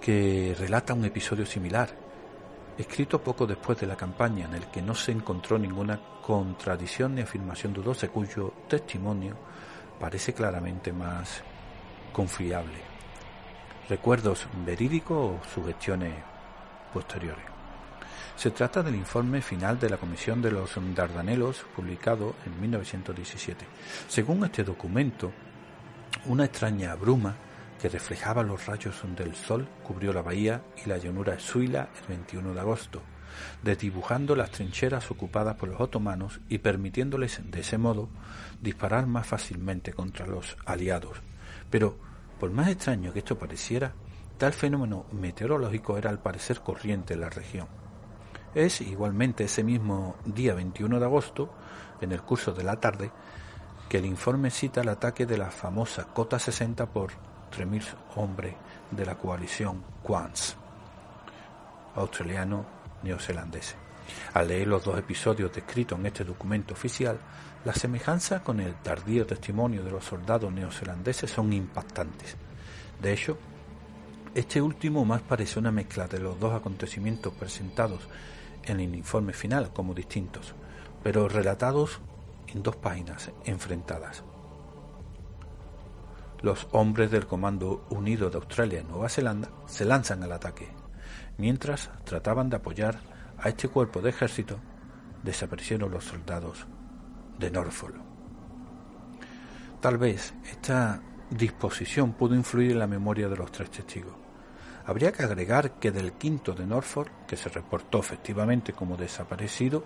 que 0.00 0.54
relata 0.58 0.94
un 0.94 1.04
episodio 1.04 1.46
similar, 1.46 2.01
escrito 2.78 3.22
poco 3.22 3.46
después 3.46 3.78
de 3.78 3.86
la 3.86 3.96
campaña, 3.96 4.46
en 4.46 4.54
el 4.54 4.66
que 4.66 4.82
no 4.82 4.94
se 4.94 5.12
encontró 5.12 5.58
ninguna 5.58 6.00
contradicción 6.22 7.14
ni 7.14 7.22
afirmación 7.22 7.72
dudosa, 7.72 8.08
cuyo 8.08 8.52
testimonio 8.68 9.36
parece 9.98 10.32
claramente 10.32 10.92
más 10.92 11.42
confiable. 12.12 12.78
Recuerdos 13.88 14.46
verídicos 14.64 15.16
o 15.16 15.54
sugestiones 15.54 16.14
posteriores. 16.92 17.44
Se 18.36 18.50
trata 18.50 18.82
del 18.82 18.94
informe 18.94 19.42
final 19.42 19.78
de 19.78 19.90
la 19.90 19.98
Comisión 19.98 20.40
de 20.40 20.50
los 20.50 20.72
Dardanelos, 20.94 21.64
publicado 21.76 22.34
en 22.46 22.60
1917. 22.60 23.66
Según 24.08 24.44
este 24.44 24.64
documento, 24.64 25.30
una 26.26 26.46
extraña 26.46 26.94
bruma 26.94 27.36
que 27.82 27.88
reflejaba 27.88 28.44
los 28.44 28.66
rayos 28.66 29.02
del 29.16 29.34
sol 29.34 29.66
cubrió 29.82 30.12
la 30.12 30.22
bahía 30.22 30.62
y 30.84 30.88
la 30.88 30.98
llanura 30.98 31.40
Suila 31.40 31.88
el 32.00 32.08
21 32.10 32.54
de 32.54 32.60
agosto, 32.60 33.02
desdibujando 33.60 34.36
las 34.36 34.52
trincheras 34.52 35.10
ocupadas 35.10 35.56
por 35.56 35.68
los 35.68 35.80
otomanos 35.80 36.40
y 36.48 36.58
permitiéndoles 36.58 37.40
de 37.42 37.58
ese 37.58 37.78
modo 37.78 38.08
disparar 38.60 39.08
más 39.08 39.26
fácilmente 39.26 39.92
contra 39.92 40.28
los 40.28 40.56
aliados. 40.64 41.20
Pero, 41.70 41.98
por 42.38 42.52
más 42.52 42.68
extraño 42.68 43.12
que 43.12 43.18
esto 43.18 43.36
pareciera, 43.36 43.94
tal 44.38 44.52
fenómeno 44.52 45.06
meteorológico 45.10 45.98
era 45.98 46.08
al 46.08 46.22
parecer 46.22 46.60
corriente 46.60 47.14
en 47.14 47.20
la 47.22 47.30
región. 47.30 47.66
Es 48.54 48.80
igualmente 48.80 49.42
ese 49.42 49.64
mismo 49.64 50.14
día 50.24 50.54
21 50.54 51.00
de 51.00 51.04
agosto, 51.04 51.52
en 52.00 52.12
el 52.12 52.22
curso 52.22 52.52
de 52.52 52.62
la 52.62 52.78
tarde, 52.78 53.10
que 53.88 53.98
el 53.98 54.06
informe 54.06 54.52
cita 54.52 54.82
el 54.82 54.88
ataque 54.88 55.26
de 55.26 55.36
la 55.36 55.50
famosa 55.50 56.04
Cota 56.14 56.38
60 56.38 56.86
por 56.86 57.31
3.000 57.52 57.82
hombres 58.16 58.54
de 58.90 59.06
la 59.06 59.16
coalición 59.16 59.82
Quans, 60.02 60.56
australiano 61.94 62.64
neozelandés. 63.02 63.76
Al 64.34 64.48
leer 64.48 64.68
los 64.68 64.84
dos 64.84 64.98
episodios 64.98 65.52
descritos 65.52 65.98
en 65.98 66.06
este 66.06 66.24
documento 66.24 66.74
oficial, 66.74 67.18
la 67.64 67.74
semejanza 67.74 68.42
con 68.42 68.60
el 68.60 68.74
tardío 68.76 69.26
testimonio 69.26 69.84
de 69.84 69.90
los 69.90 70.04
soldados 70.04 70.52
neozelandeses 70.52 71.30
son 71.30 71.52
impactantes. 71.52 72.36
De 73.00 73.12
hecho, 73.12 73.38
este 74.34 74.60
último 74.60 75.04
más 75.04 75.22
parece 75.22 75.58
una 75.58 75.70
mezcla 75.70 76.08
de 76.08 76.18
los 76.18 76.40
dos 76.40 76.54
acontecimientos 76.54 77.34
presentados 77.34 78.08
en 78.64 78.80
el 78.80 78.94
informe 78.94 79.32
final 79.32 79.72
como 79.72 79.94
distintos, 79.94 80.54
pero 81.02 81.28
relatados 81.28 82.00
en 82.48 82.62
dos 82.62 82.76
páginas 82.76 83.30
enfrentadas. 83.44 84.24
Los 86.42 86.66
hombres 86.72 87.12
del 87.12 87.28
Comando 87.28 87.86
Unido 87.90 88.28
de 88.28 88.36
Australia 88.36 88.80
y 88.80 88.84
Nueva 88.84 89.08
Zelanda 89.08 89.48
se 89.66 89.84
lanzan 89.84 90.24
al 90.24 90.32
ataque, 90.32 90.68
mientras 91.38 91.88
trataban 92.04 92.50
de 92.50 92.56
apoyar 92.56 92.98
a 93.38 93.48
este 93.48 93.68
cuerpo 93.68 94.00
de 94.00 94.10
ejército, 94.10 94.58
desaparecieron 95.22 95.92
los 95.92 96.04
soldados 96.04 96.66
de 97.38 97.48
Norfolk. 97.48 97.94
Tal 99.80 99.98
vez 99.98 100.34
esta 100.50 101.00
disposición 101.30 102.12
pudo 102.14 102.34
influir 102.34 102.72
en 102.72 102.80
la 102.80 102.86
memoria 102.88 103.28
de 103.28 103.36
los 103.36 103.52
tres 103.52 103.70
testigos. 103.70 104.14
Habría 104.84 105.12
que 105.12 105.22
agregar 105.22 105.78
que 105.78 105.92
del 105.92 106.14
quinto 106.14 106.54
de 106.54 106.66
Norfolk, 106.66 107.26
que 107.26 107.36
se 107.36 107.50
reportó 107.50 108.00
efectivamente 108.00 108.72
como 108.72 108.96
desaparecido, 108.96 109.84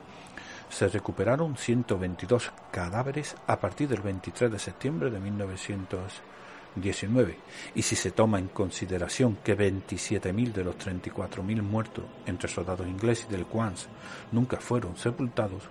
se 0.70 0.88
recuperaron 0.88 1.56
122 1.56 2.50
cadáveres 2.70 3.36
a 3.46 3.60
partir 3.60 3.88
del 3.88 4.00
23 4.00 4.50
de 4.50 4.58
septiembre 4.58 5.10
de 5.10 5.20
1919. 6.76 7.38
Y 7.74 7.82
si 7.82 7.96
se 7.96 8.10
toma 8.10 8.38
en 8.38 8.48
consideración 8.48 9.36
que 9.42 9.56
27.000 9.56 10.52
de 10.52 10.64
los 10.64 10.76
34.000 10.76 11.62
muertos 11.62 12.04
entre 12.26 12.48
soldados 12.48 12.86
ingleses 12.86 13.28
del 13.28 13.46
Quans 13.46 13.88
nunca 14.32 14.58
fueron 14.58 14.96
sepultados, 14.96 15.64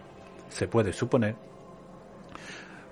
se 0.50 0.68
puede 0.68 0.94
suponer 0.94 1.36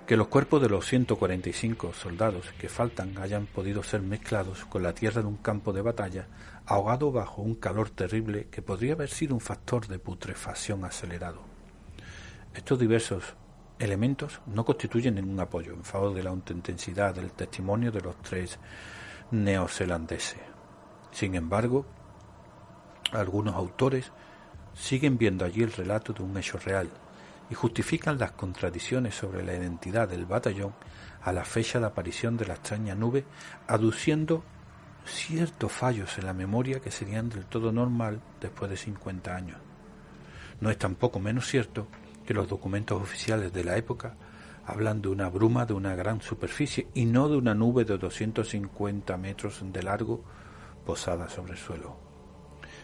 que 0.06 0.16
los 0.16 0.28
cuerpos 0.28 0.60
de 0.60 0.68
los 0.68 0.86
145 0.86 1.94
soldados 1.94 2.52
que 2.58 2.68
faltan 2.68 3.16
hayan 3.16 3.46
podido 3.46 3.82
ser 3.82 4.02
mezclados 4.02 4.66
con 4.66 4.82
la 4.82 4.92
tierra 4.92 5.22
de 5.22 5.28
un 5.28 5.38
campo 5.38 5.72
de 5.72 5.80
batalla, 5.80 6.28
ahogado 6.66 7.10
bajo 7.10 7.40
un 7.40 7.54
calor 7.54 7.88
terrible 7.88 8.48
que 8.50 8.60
podría 8.60 8.92
haber 8.92 9.08
sido 9.08 9.34
un 9.34 9.40
factor 9.40 9.86
de 9.86 9.98
putrefacción 9.98 10.84
acelerado. 10.84 11.40
Estos 12.52 12.78
diversos 12.78 13.34
elementos 13.84 14.40
no 14.46 14.64
constituyen 14.64 15.14
ningún 15.14 15.38
apoyo 15.38 15.72
en 15.72 15.84
favor 15.84 16.14
de 16.14 16.22
la 16.22 16.32
intensidad 16.32 17.14
del 17.14 17.32
testimonio 17.32 17.92
de 17.92 18.00
los 18.00 18.16
tres 18.22 18.58
neozelandeses. 19.30 20.40
Sin 21.12 21.34
embargo, 21.34 21.86
algunos 23.12 23.54
autores 23.54 24.10
siguen 24.74 25.18
viendo 25.18 25.44
allí 25.44 25.62
el 25.62 25.72
relato 25.72 26.12
de 26.12 26.22
un 26.22 26.36
hecho 26.36 26.58
real, 26.58 26.90
y 27.50 27.54
justifican 27.54 28.18
las 28.18 28.32
contradicciones 28.32 29.14
sobre 29.14 29.44
la 29.44 29.54
identidad 29.54 30.08
del 30.08 30.26
batallón 30.26 30.74
a 31.22 31.32
la 31.32 31.44
fecha 31.44 31.78
de 31.78 31.86
aparición 31.86 32.36
de 32.36 32.46
la 32.46 32.54
extraña 32.54 32.94
nube, 32.94 33.24
aduciendo 33.66 34.42
ciertos 35.06 35.70
fallos 35.70 36.18
en 36.18 36.26
la 36.26 36.32
memoria 36.32 36.80
que 36.80 36.90
serían 36.90 37.28
del 37.28 37.44
todo 37.44 37.72
normal 37.72 38.20
después 38.40 38.70
de 38.70 38.76
50 38.76 39.34
años. 39.34 39.58
No 40.60 40.70
es 40.70 40.78
tampoco 40.78 41.20
menos 41.20 41.46
cierto 41.46 41.86
que 42.26 42.34
los 42.34 42.48
documentos 42.48 43.00
oficiales 43.00 43.52
de 43.52 43.64
la 43.64 43.76
época 43.76 44.16
hablan 44.66 45.02
de 45.02 45.08
una 45.08 45.28
bruma 45.28 45.66
de 45.66 45.74
una 45.74 45.94
gran 45.94 46.20
superficie 46.20 46.88
y 46.94 47.04
no 47.04 47.28
de 47.28 47.36
una 47.36 47.54
nube 47.54 47.84
de 47.84 47.98
250 47.98 49.16
metros 49.16 49.60
de 49.62 49.82
largo 49.82 50.24
posada 50.86 51.28
sobre 51.28 51.52
el 51.52 51.58
suelo. 51.58 51.96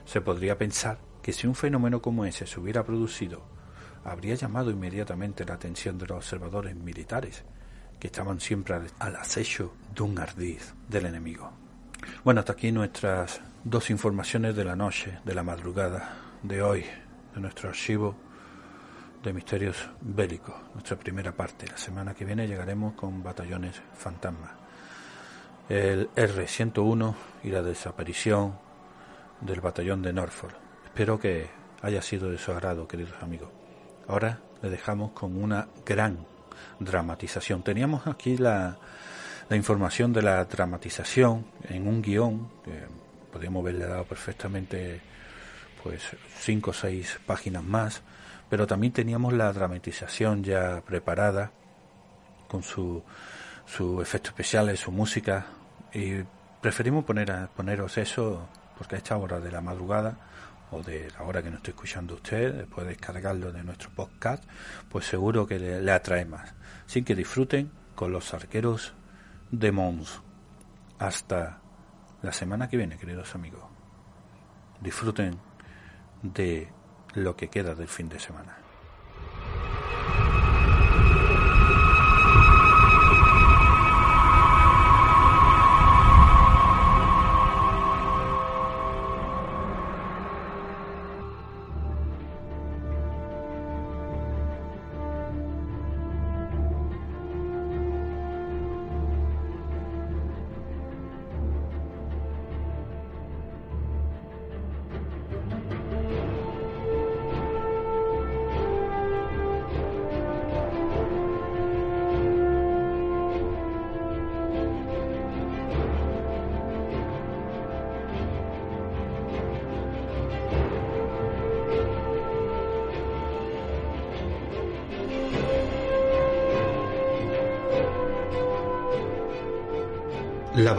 Se 0.05 0.21
podría 0.21 0.59
pensar 0.59 0.99
que 1.23 1.33
si 1.33 1.47
un 1.47 1.55
fenómeno 1.55 2.03
como 2.03 2.25
ese 2.25 2.47
se 2.47 2.61
hubiera 2.61 2.85
producido 2.85 3.43
habría 4.05 4.35
llamado 4.35 4.71
inmediatamente 4.71 5.45
la 5.45 5.55
atención 5.55 5.99
de 5.99 6.07
los 6.07 6.19
observadores 6.19 6.75
militares, 6.75 7.45
que 7.99 8.07
estaban 8.07 8.41
siempre 8.41 8.77
al 8.99 9.17
acecho 9.17 9.75
de 9.95 10.03
un 10.03 10.19
ardiz 10.19 10.75
del 10.89 11.07
enemigo. 11.07 11.51
Bueno, 12.25 12.41
hasta 12.41 12.55
aquí 12.55 12.73
nuestras 12.73 13.43
dos 13.63 13.91
informaciones 13.91 14.57
de 14.57 14.65
la 14.65 14.75
noche, 14.75 15.19
de 15.25 15.35
la 15.35 15.43
madrugada 15.43 16.17
de 16.43 16.63
hoy, 16.63 16.85
de 17.35 17.41
nuestro 17.41 17.69
archivo 17.69 18.17
de 19.23 19.33
misterios 19.33 19.91
bélicos, 20.01 20.55
nuestra 20.73 20.99
primera 20.99 21.33
parte. 21.33 21.67
La 21.67 21.77
semana 21.77 22.15
que 22.15 22.25
viene 22.25 22.47
llegaremos 22.47 22.95
con 22.95 23.23
batallones 23.23 23.81
fantasma. 23.95 24.57
El 25.69 26.09
R-101 26.17 27.15
y 27.45 27.51
la 27.51 27.63
desaparición 27.63 28.59
del 29.41 29.61
batallón 29.61 30.03
de 30.03 30.13
Norfolk. 30.13 30.55
Espero 30.85 31.19
que 31.19 31.49
haya 31.83 32.03
sido 32.03 32.31
de 32.31 32.39
su 32.39 32.51
agrado, 32.51 32.89
queridos 32.89 33.23
amigos. 33.23 33.51
Ahora 34.09 34.41
le 34.63 34.71
dejamos 34.71 35.13
con 35.13 35.43
una 35.43 35.69
gran 35.85 36.27
dramatización. 36.79 37.63
Teníamos 37.63 38.07
aquí 38.07 38.37
la, 38.37 38.79
información 39.51 40.13
de 40.13 40.23
la 40.23 40.45
dramatización 40.45 41.47
en 41.69 41.87
un 41.87 42.03
guion, 42.03 42.49
que 42.65 42.85
podríamos 43.33 43.63
haberle 43.63 43.87
dado 43.87 44.05
perfectamente 44.05 45.01
pues 45.83 46.03
cinco 46.39 46.71
o 46.71 46.75
seis 46.75 47.19
páginas 47.27 47.65
más, 47.65 48.03
pero 48.51 48.67
también 48.67 48.93
teníamos 48.93 49.33
la 49.33 49.53
dramatización 49.53 50.45
ya 50.45 50.83
preparada 50.83 51.53
con 52.49 52.63
su, 52.63 53.03
su 53.65 54.03
efectos 54.03 54.33
especiales, 54.33 54.81
su 54.81 54.93
música, 54.93 55.47
y 55.95 56.17
preferimos 56.61 57.05
poner 57.05 57.49
poneros 57.57 57.97
eso 57.97 58.49
porque 58.77 58.97
a 58.97 58.99
esta 58.99 59.17
hora 59.17 59.41
de 59.41 59.51
la 59.51 59.61
madrugada 59.61 60.17
o 60.71 60.83
de 60.83 61.11
la 61.11 61.25
hora 61.25 61.43
que 61.43 61.51
nos 61.51 61.59
estoy 61.59 61.73
escuchando 61.73 62.15
usted, 62.15 62.55
después 62.55 62.87
de 62.87 62.95
descargarlo 62.95 63.53
de 63.53 63.63
nuestro 63.63 63.91
podcast, 63.91 64.45
pues 64.89 65.05
seguro 65.05 65.47
que 65.47 65.59
le, 65.59 65.93
atrae 65.93 66.25
más. 66.25 66.55
Así 66.87 67.03
que 67.03 67.15
disfruten 67.15 67.71
con 67.95 68.13
los 68.13 68.33
arqueros 68.35 68.95
de 69.51 69.73
Mons. 69.73 70.23
Hasta 70.99 71.61
la 72.23 72.33
semana 72.33 72.69
que 72.69 72.77
viene, 72.77 72.99
queridos 72.99 73.35
amigos. 73.35 73.65
Disfruten 74.81 75.39
de 76.23 76.69
lo 77.15 77.37
que 77.37 77.49
queda 77.49 77.75
del 77.75 77.89
fin 77.89 78.09
de 78.09 78.19
semana. 78.19 78.60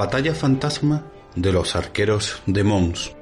Batalla 0.02 0.34
fantasma 0.34 1.06
de 1.36 1.52
los 1.52 1.76
arqueros 1.76 2.42
de 2.48 2.64
Mons. 2.64 3.16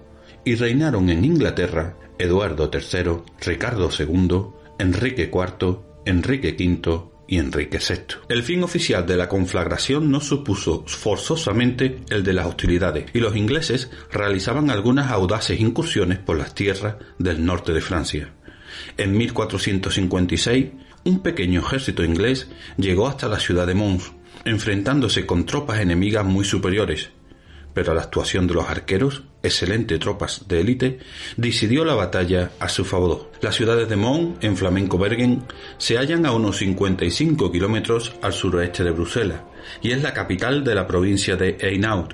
y 0.44 0.54
reinaron 0.54 1.10
en 1.10 1.24
Inglaterra 1.24 1.96
Eduardo 2.18 2.70
III, 2.72 3.22
Ricardo 3.40 3.90
II, 3.98 4.42
Enrique 4.78 5.30
IV, 5.32 5.78
Enrique 6.04 6.56
V 6.58 7.14
y 7.26 7.38
Enrique 7.38 7.78
VI. 7.78 8.16
El 8.28 8.42
fin 8.42 8.62
oficial 8.62 9.06
de 9.06 9.16
la 9.16 9.28
conflagración 9.28 10.10
no 10.10 10.20
supuso 10.20 10.84
forzosamente 10.86 12.00
el 12.10 12.22
de 12.22 12.32
las 12.32 12.46
hostilidades, 12.46 13.06
y 13.14 13.20
los 13.20 13.36
ingleses 13.36 13.90
realizaban 14.12 14.70
algunas 14.70 15.10
audaces 15.10 15.60
incursiones 15.60 16.18
por 16.18 16.36
las 16.36 16.54
tierras 16.54 16.96
del 17.18 17.44
norte 17.44 17.72
de 17.72 17.80
Francia. 17.80 18.32
En 18.96 19.16
1456, 19.16 20.66
un 21.04 21.20
pequeño 21.20 21.60
ejército 21.60 22.04
inglés 22.04 22.48
llegó 22.76 23.08
hasta 23.08 23.28
la 23.28 23.40
ciudad 23.40 23.66
de 23.66 23.74
Mons, 23.74 24.12
enfrentándose 24.44 25.26
con 25.26 25.46
tropas 25.46 25.80
enemigas 25.80 26.24
muy 26.24 26.44
superiores, 26.44 27.10
pero 27.74 27.92
la 27.92 28.02
actuación 28.02 28.46
de 28.46 28.54
los 28.54 28.68
arqueros, 28.68 29.24
excelentes 29.42 29.98
tropas 29.98 30.46
de 30.48 30.60
élite, 30.60 30.98
decidió 31.36 31.84
la 31.84 31.94
batalla 31.94 32.52
a 32.60 32.68
su 32.68 32.84
favor. 32.84 33.32
Las 33.42 33.56
ciudades 33.56 33.88
de 33.88 33.96
Mons, 33.96 34.38
en 34.40 34.56
Flamenco 34.56 34.96
Bergen, 34.96 35.42
se 35.76 35.98
hallan 35.98 36.24
a 36.24 36.32
unos 36.32 36.58
55 36.58 37.50
kilómetros 37.50 38.14
al 38.22 38.32
suroeste 38.32 38.84
de 38.84 38.92
Bruselas 38.92 39.40
y 39.82 39.90
es 39.90 40.02
la 40.02 40.14
capital 40.14 40.62
de 40.62 40.74
la 40.74 40.86
provincia 40.86 41.36
de 41.36 41.56
Einaud, 41.60 42.10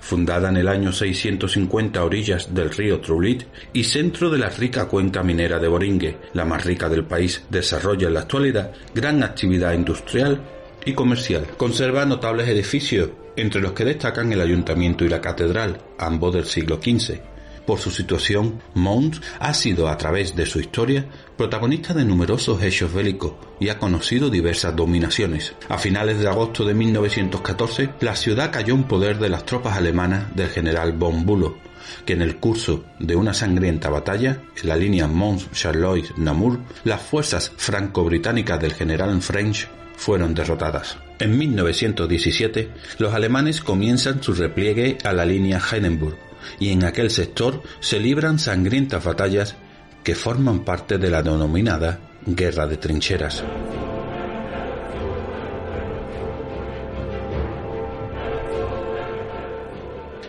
fundada 0.00 0.48
en 0.50 0.58
el 0.58 0.68
año 0.68 0.92
650 0.92 1.98
a 1.98 2.04
orillas 2.04 2.54
del 2.54 2.70
río 2.70 3.00
Troulit 3.00 3.44
y 3.72 3.82
centro 3.82 4.30
de 4.30 4.38
la 4.38 4.48
rica 4.48 4.86
cuenca 4.86 5.22
minera 5.22 5.58
de 5.58 5.68
Boringue, 5.68 6.18
la 6.34 6.44
más 6.44 6.64
rica 6.64 6.88
del 6.88 7.04
país, 7.04 7.42
desarrolla 7.50 8.06
en 8.06 8.14
la 8.14 8.20
actualidad 8.20 8.72
gran 8.94 9.22
actividad 9.24 9.72
industrial 9.72 10.40
y 10.84 10.92
comercial. 10.92 11.46
Conserva 11.56 12.04
notables 12.04 12.48
edificios, 12.48 13.10
entre 13.36 13.60
los 13.60 13.72
que 13.72 13.84
destacan 13.84 14.32
el 14.32 14.40
ayuntamiento 14.40 15.04
y 15.04 15.08
la 15.08 15.20
catedral, 15.20 15.80
ambos 15.98 16.34
del 16.34 16.44
siglo 16.46 16.80
XV. 16.82 17.20
Por 17.66 17.78
su 17.78 17.90
situación, 17.90 18.60
Mons 18.74 19.20
ha 19.38 19.54
sido 19.54 19.88
a 19.88 19.96
través 19.96 20.34
de 20.34 20.46
su 20.46 20.58
historia 20.58 21.06
protagonista 21.36 21.94
de 21.94 22.04
numerosos 22.04 22.62
hechos 22.62 22.92
bélicos 22.92 23.34
y 23.60 23.68
ha 23.68 23.78
conocido 23.78 24.28
diversas 24.28 24.74
dominaciones. 24.74 25.54
A 25.68 25.78
finales 25.78 26.18
de 26.18 26.28
agosto 26.28 26.64
de 26.64 26.74
1914, 26.74 27.90
la 28.00 28.16
ciudad 28.16 28.50
cayó 28.50 28.74
en 28.74 28.84
poder 28.84 29.18
de 29.18 29.28
las 29.28 29.46
tropas 29.46 29.76
alemanas 29.76 30.34
del 30.34 30.48
general 30.48 30.94
von 30.94 31.24
Bülow, 31.24 31.58
que 32.04 32.14
en 32.14 32.22
el 32.22 32.38
curso 32.38 32.84
de 32.98 33.14
una 33.14 33.34
sangrienta 33.34 33.88
batalla 33.88 34.42
en 34.60 34.68
la 34.68 34.76
línea 34.76 35.06
Mons-Charlois-Namur, 35.06 36.58
las 36.84 37.02
fuerzas 37.02 37.52
franco-británicas 37.56 38.60
del 38.60 38.72
general 38.72 39.20
French 39.22 39.68
fueron 40.00 40.32
derrotadas. 40.32 40.96
En 41.18 41.36
1917, 41.36 42.70
los 42.96 43.12
alemanes 43.12 43.60
comienzan 43.60 44.22
su 44.22 44.32
repliegue 44.32 44.96
a 45.04 45.12
la 45.12 45.26
línea 45.26 45.60
Hindenburg 45.60 46.16
y 46.58 46.70
en 46.70 46.84
aquel 46.84 47.10
sector 47.10 47.62
se 47.80 48.00
libran 48.00 48.38
sangrientas 48.38 49.04
batallas 49.04 49.56
que 50.02 50.14
forman 50.14 50.64
parte 50.64 50.96
de 50.96 51.10
la 51.10 51.22
denominada 51.22 52.00
Guerra 52.24 52.66
de 52.66 52.78
Trincheras. 52.78 53.44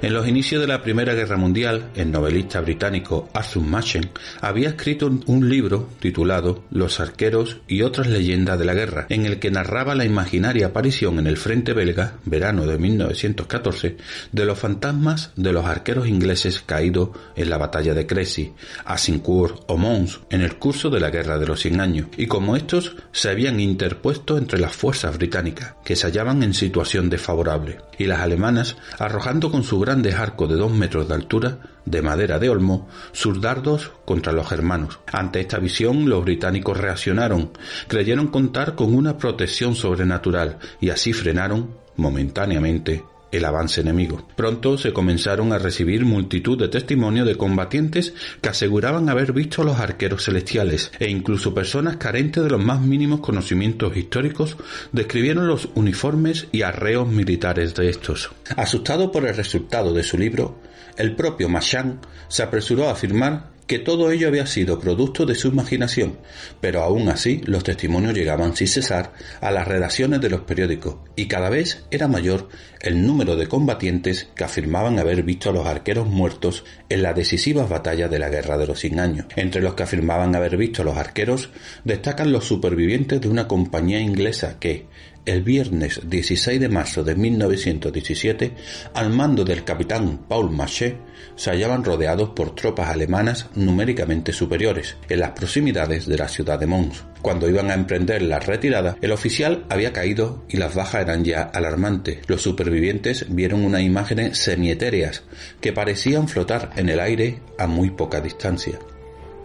En 0.02 0.16
los 0.16 0.28
inicios 0.28 0.60
de 0.60 0.68
la 0.68 0.82
Primera 0.82 1.14
Guerra 1.14 1.38
Mundial, 1.38 1.92
el 1.94 2.12
novelista 2.12 2.60
británico 2.60 3.30
Arthur 3.36 3.62
Machen 3.62 4.10
había 4.42 4.70
escrito 4.70 5.12
un 5.28 5.48
libro 5.48 5.90
titulado 6.00 6.64
Los 6.72 7.00
arqueros 7.00 7.58
y 7.68 7.84
otras 7.84 8.08
leyendas 8.08 8.58
de 8.58 8.66
la 8.66 8.74
guerra, 8.74 9.06
en 9.10 9.28
el 9.28 9.38
que 9.38 9.52
narraba 9.52 9.94
la 9.94 10.04
imaginaria 10.04 10.66
aparición 10.66 11.20
en 11.20 11.28
el 11.28 11.38
frente 11.38 11.74
belga, 11.74 12.16
verano 12.26 12.66
de 12.66 12.80
1914, 12.80 13.98
de 14.32 14.46
los 14.46 14.58
fantasmas 14.58 15.34
de 15.36 15.54
los 15.54 15.66
arqueros 15.66 16.08
ingleses 16.08 16.64
caídos 16.66 17.10
en 17.36 17.52
la 17.52 17.60
batalla 17.60 17.94
de 17.94 18.08
Crécy, 18.08 18.54
Azincourt 18.86 19.66
o 19.68 19.78
Mons 19.78 20.22
en 20.32 20.42
el 20.42 20.56
curso 20.56 20.90
de 20.90 21.00
la 21.00 21.12
Guerra 21.12 21.38
de 21.38 21.46
los 21.46 21.60
Cien 21.60 21.80
Años, 21.80 22.08
y 22.18 22.26
como 22.26 22.56
estos 22.56 22.96
se 23.12 23.30
habían 23.30 23.60
interpuesto 23.60 24.40
entre 24.40 24.60
las 24.60 24.76
fuerzas 24.76 25.16
británicas, 25.16 25.76
que 25.86 25.96
se 25.96 26.08
hallaban 26.08 26.42
en 26.42 26.56
situación 26.56 27.08
desfavorable, 27.08 27.78
y 28.00 28.06
las 28.06 28.22
alemanas, 28.22 28.78
arrojando 28.98 29.52
con 29.52 29.64
su 29.64 29.80
gran 29.80 29.91
grandes 29.92 30.16
arcos 30.16 30.48
de 30.48 30.56
dos 30.56 30.72
metros 30.72 31.10
de 31.10 31.16
altura, 31.16 31.58
de 31.84 32.02
madera 32.02 32.40
de 32.40 32.48
olmo, 32.48 32.88
sus 33.12 33.42
dardos 33.42 33.92
contra 34.06 34.32
los 34.32 34.48
germanos. 34.48 35.00
Ante 35.12 35.42
esta 35.42 35.60
visión, 35.60 36.10
los 36.10 36.24
británicos 36.24 36.78
reaccionaron, 36.78 37.52
creyeron 37.90 38.28
contar 38.28 38.76
con 38.76 38.96
una 38.96 39.18
protección 39.18 39.76
sobrenatural 39.76 40.60
y 40.80 40.92
así 40.92 41.12
frenaron, 41.12 41.76
momentáneamente, 41.98 43.04
el 43.32 43.46
avance 43.46 43.82
enemigo. 43.82 44.28
Pronto 44.36 44.78
se 44.78 44.94
comenzaron 44.94 45.54
a 45.54 45.58
recibir 45.58 46.06
multitud 46.06 46.58
de 46.58 46.68
testimonios 46.68 47.28
de 47.28 47.36
combatientes 47.36 48.14
que 48.42 48.50
aseguraban 48.50 49.10
haber 49.10 49.34
visto 49.34 49.62
a 49.62 49.66
los 49.66 49.80
arqueros 49.80 50.26
celestiales 50.26 50.92
e 51.00 51.10
incluso 51.10 51.54
personas 51.54 51.98
carentes 51.98 52.44
de 52.44 52.50
los 52.50 52.64
más 52.64 52.82
mínimos 52.82 53.22
conocimientos 53.22 53.96
históricos 53.96 54.58
describieron 54.92 55.48
los 55.48 55.70
uniformes 55.76 56.48
y 56.52 56.62
arreos 56.62 57.08
militares 57.08 57.76
de 57.76 57.90
estos. 57.90 58.32
Asustado 58.56 59.12
por 59.12 59.26
el 59.26 59.36
resultado 59.36 59.94
de 59.94 60.04
su 60.04 60.18
libro, 60.18 60.60
el 60.98 61.16
propio 61.16 61.50
Machan 61.50 62.00
se 62.28 62.44
apresuró 62.44 62.90
a 62.90 62.92
afirmar 62.92 63.51
que 63.68 63.80
todo 63.80 64.12
ello 64.12 64.28
había 64.28 64.46
sido 64.46 64.80
producto 64.80 65.26
de 65.26 65.36
su 65.36 65.48
imaginación, 65.48 66.18
pero 66.60 66.82
aún 66.82 67.10
así 67.10 67.42
los 67.46 67.64
testimonios 67.64 68.14
llegaban 68.14 68.56
sin 68.56 68.68
cesar 68.68 69.14
a 69.40 69.52
las 69.52 69.68
redacciones 69.68 70.22
de 70.22 70.30
los 70.30 70.42
periódicos 70.42 70.98
y 71.16 71.28
cada 71.28 71.50
vez 71.50 71.86
era 71.92 72.08
mayor 72.08 72.50
el 72.82 73.06
número 73.06 73.36
de 73.36 73.48
combatientes 73.48 74.28
que 74.36 74.44
afirmaban 74.44 75.00
haber 75.00 75.24
visto 75.24 75.50
a 75.50 75.54
los 75.54 75.66
arqueros 75.66 76.08
muertos 76.08 76.66
en 76.90 77.04
la 77.04 77.14
decisiva 77.14 77.66
batalla 77.66 78.08
de 78.08 78.20
la 78.20 78.30
Guerra 78.30 78.58
de 78.58 78.68
los 78.68 78.80
Cien 78.80 79.00
Años. 79.00 79.28
Entre 79.36 79.62
los 79.62 79.76
que 79.76 79.84
afirmaban 79.84 80.36
haber 80.36 80.58
visto 80.58 80.82
a 80.82 80.86
los 80.86 80.98
arqueros 80.98 81.50
destacan 81.84 82.32
los 82.32 82.46
supervivientes 82.46 83.22
de 83.22 83.30
una 83.30 83.48
compañía 83.48 84.00
inglesa 84.00 84.60
que, 84.60 84.88
el 85.26 85.44
viernes 85.44 86.02
16 86.04 86.60
de 86.60 86.70
marzo 86.70 87.04
de 87.04 87.16
1917, 87.16 88.54
al 88.94 89.10
mando 89.10 89.44
del 89.44 89.64
capitán 89.64 90.20
Paul 90.28 90.52
Machet, 90.52 90.98
se 91.36 91.52
hallaban 91.52 91.84
rodeados 91.84 92.30
por 92.30 92.56
tropas 92.56 92.90
alemanas 92.90 93.48
numéricamente 93.56 94.34
superiores, 94.34 94.98
en 95.10 95.20
las 95.20 95.32
proximidades 95.32 96.08
de 96.08 96.18
la 96.18 96.28
ciudad 96.28 96.60
de 96.60 96.68
Mons. 96.68 97.04
Cuando 97.22 97.48
iban 97.48 97.70
a 97.70 97.76
emprender 97.76 98.24
la 98.24 98.40
retirada, 98.40 98.98
el 99.02 99.12
oficial 99.12 99.66
había 99.70 99.94
caído 99.94 100.44
y 100.50 100.58
las 100.58 100.74
bajas 100.74 101.04
eran 101.04 101.24
ya 101.24 101.44
alarmantes. 101.44 102.20
Los 102.28 102.42
supervivientes 102.42 103.28
vieron 103.30 103.64
unas 103.64 103.82
imágenes 103.82 104.40
semietérias 104.40 105.24
que 105.60 105.72
parecían 105.72 106.28
flotar 106.28 106.72
en 106.76 106.90
el 106.90 107.00
aire 107.00 107.42
a 107.60 107.68
muy 107.68 107.92
poca 107.92 108.22
distancia. 108.22 108.80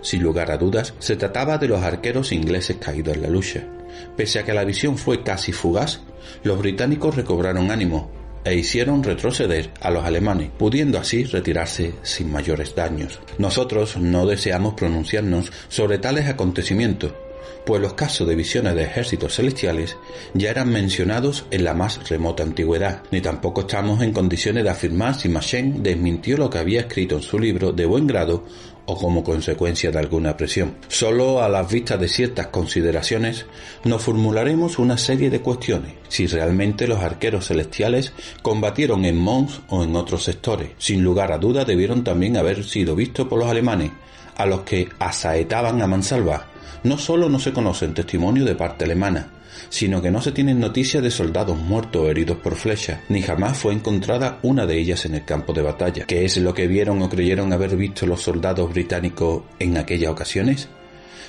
Sin 0.01 0.23
lugar 0.23 0.51
a 0.51 0.57
dudas, 0.57 0.95
se 1.01 1.17
trataba 1.17 1.59
de 1.59 1.69
los 1.69 1.83
arqueros 1.83 2.33
ingleses 2.33 2.77
caídos 2.79 3.17
en 3.17 3.23
la 3.23 3.29
lucha. 3.29 3.67
Pese 4.17 4.39
a 4.39 4.45
que 4.45 4.55
la 4.55 4.65
visión 4.65 4.99
fue 4.99 5.23
casi 5.23 5.53
fugaz, 5.53 6.01
los 6.43 6.59
británicos 6.59 7.17
recobraron 7.17 7.71
ánimo 7.71 8.11
e 8.45 8.55
hicieron 8.55 9.03
retroceder 9.03 9.71
a 9.81 9.91
los 9.91 10.05
alemanes, 10.05 10.51
pudiendo 10.57 10.99
así 10.99 11.25
retirarse 11.25 11.95
sin 12.03 12.31
mayores 12.31 12.75
daños. 12.77 13.19
Nosotros 13.39 13.97
no 13.97 14.25
deseamos 14.25 14.75
pronunciarnos 14.75 15.51
sobre 15.69 15.99
tales 15.99 16.29
acontecimientos, 16.29 17.13
pues 17.67 17.83
los 17.83 17.95
casos 17.95 18.29
de 18.29 18.37
visiones 18.37 18.77
de 18.77 18.85
ejércitos 18.85 19.35
celestiales 19.35 19.97
ya 20.35 20.51
eran 20.51 20.71
mencionados 20.71 21.47
en 21.51 21.65
la 21.65 21.75
más 21.75 22.09
remota 22.09 22.45
antigüedad, 22.45 23.03
ni 23.11 23.21
tampoco 23.21 23.63
estamos 23.63 24.01
en 24.03 24.13
condiciones 24.13 24.63
de 24.63 24.71
afirmar 24.71 25.17
si 25.17 25.29
Machen 25.29 25.83
desmintió 25.83 26.37
lo 26.37 26.49
que 26.49 26.59
había 26.59 26.83
escrito 26.83 27.17
en 27.17 27.23
su 27.23 27.41
libro 27.41 27.73
de 27.73 27.85
buen 27.85 28.07
grado 28.07 28.45
o 28.87 28.97
como 28.97 29.23
consecuencia 29.23 29.91
de 29.91 29.99
alguna 29.99 30.37
presión. 30.37 30.77
Solo 30.89 31.43
a 31.43 31.49
las 31.49 31.71
vistas 31.71 32.01
de 32.01 32.09
ciertas 32.09 32.49
consideraciones 32.49 33.47
nos 33.85 34.03
formularemos 34.03 34.79
una 34.79 34.97
serie 34.97 35.31
de 35.31 35.41
cuestiones. 35.41 35.95
Si 36.09 36.27
realmente 36.27 36.87
los 36.87 37.01
arqueros 37.01 37.49
celestiales 37.49 38.13
combatieron 38.43 39.05
en 39.05 39.17
Mons 39.17 39.61
o 39.69 39.85
en 39.85 39.95
otros 39.97 40.25
sectores. 40.25 40.71
Sin 40.79 41.03
lugar 41.03 41.33
a 41.33 41.39
duda 41.39 41.65
debieron 41.65 42.05
también 42.05 42.37
haber 42.37 42.65
sido 42.65 42.97
vistos 42.97 43.27
por 43.27 43.39
los 43.39 43.49
alemanes, 43.49 43.91
a 44.37 44.47
los 44.47 44.63
que 44.63 44.89
asaetaban 44.99 45.83
a 45.83 45.87
mansalva. 45.87 46.47
No 46.85 46.99
solo 46.99 47.29
no 47.29 47.39
se 47.39 47.53
conocen 47.53 47.95
testimonios 47.95 48.47
de 48.47 48.55
parte 48.55 48.85
alemana, 48.85 49.31
sino 49.69 50.01
que 50.03 50.11
no 50.11 50.21
se 50.21 50.33
tienen 50.33 50.61
noticias 50.61 51.03
de 51.03 51.11
soldados 51.11 51.59
muertos 51.59 52.03
o 52.03 52.11
heridos 52.11 52.39
por 52.39 52.55
flechas, 52.55 53.01
ni 53.09 53.23
jamás 53.23 53.59
fue 53.59 53.73
encontrada 53.73 54.39
una 54.43 54.67
de 54.67 54.79
ellas 54.79 55.05
en 55.05 55.15
el 55.15 55.25
campo 55.25 55.53
de 55.53 55.63
batalla. 55.63 56.07
¿Qué 56.07 56.25
es 56.25 56.37
lo 56.39 56.55
que 56.55 56.67
vieron 56.67 57.03
o 57.03 57.09
creyeron 57.09 57.53
haber 57.53 57.77
visto 57.77 58.07
los 58.07 58.23
soldados 58.23 58.71
británicos 58.73 59.43
en 59.59 59.77
aquellas 59.77 60.11
ocasiones? 60.11 60.69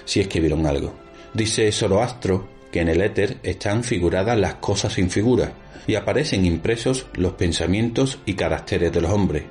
Si 0.05 0.19
es 0.19 0.27
que 0.27 0.39
vieron 0.39 0.65
algo. 0.65 0.93
Dice 1.33 1.71
Zoroastro 1.71 2.47
que 2.71 2.81
en 2.81 2.89
el 2.89 3.01
éter 3.01 3.37
están 3.43 3.83
figuradas 3.83 4.37
las 4.37 4.55
cosas 4.55 4.93
sin 4.93 5.09
figura 5.09 5.53
y 5.87 5.95
aparecen 5.95 6.45
impresos 6.45 7.07
los 7.13 7.33
pensamientos 7.33 8.19
y 8.25 8.33
caracteres 8.33 8.91
de 8.91 9.01
los 9.01 9.11
hombres, 9.11 9.43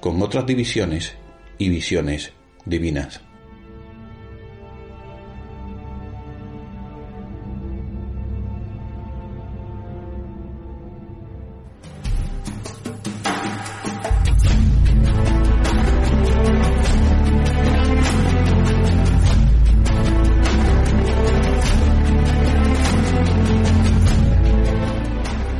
con 0.00 0.20
otras 0.22 0.46
divisiones 0.46 1.12
y 1.58 1.68
visiones 1.68 2.32
divinas. 2.64 3.20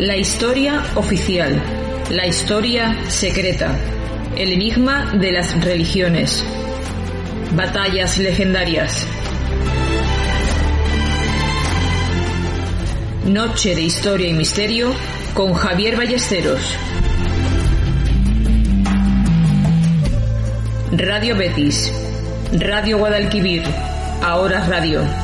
La 0.05 0.19
historia 0.19 0.83
oficial, 0.97 1.63
la 2.11 2.27
historia 2.27 2.95
secreta, 3.09 3.75
el 4.37 4.53
enigma 4.53 5.15
de 5.15 5.33
las 5.33 5.65
religiones, 5.65 6.45
batallas 7.57 8.19
legendarias. 8.19 9.07
Noche 13.25 13.75
de 13.75 13.81
historia 13.81 14.29
y 14.29 14.35
misterio 14.35 14.93
con 15.33 15.55
Javier 15.55 15.97
Ballesteros. 15.97 16.77
Radio 20.93 21.35
Betis, 21.35 21.91
Radio 22.53 22.99
Guadalquivir, 22.99 23.63
ahora 24.23 24.67
radio. 24.67 25.24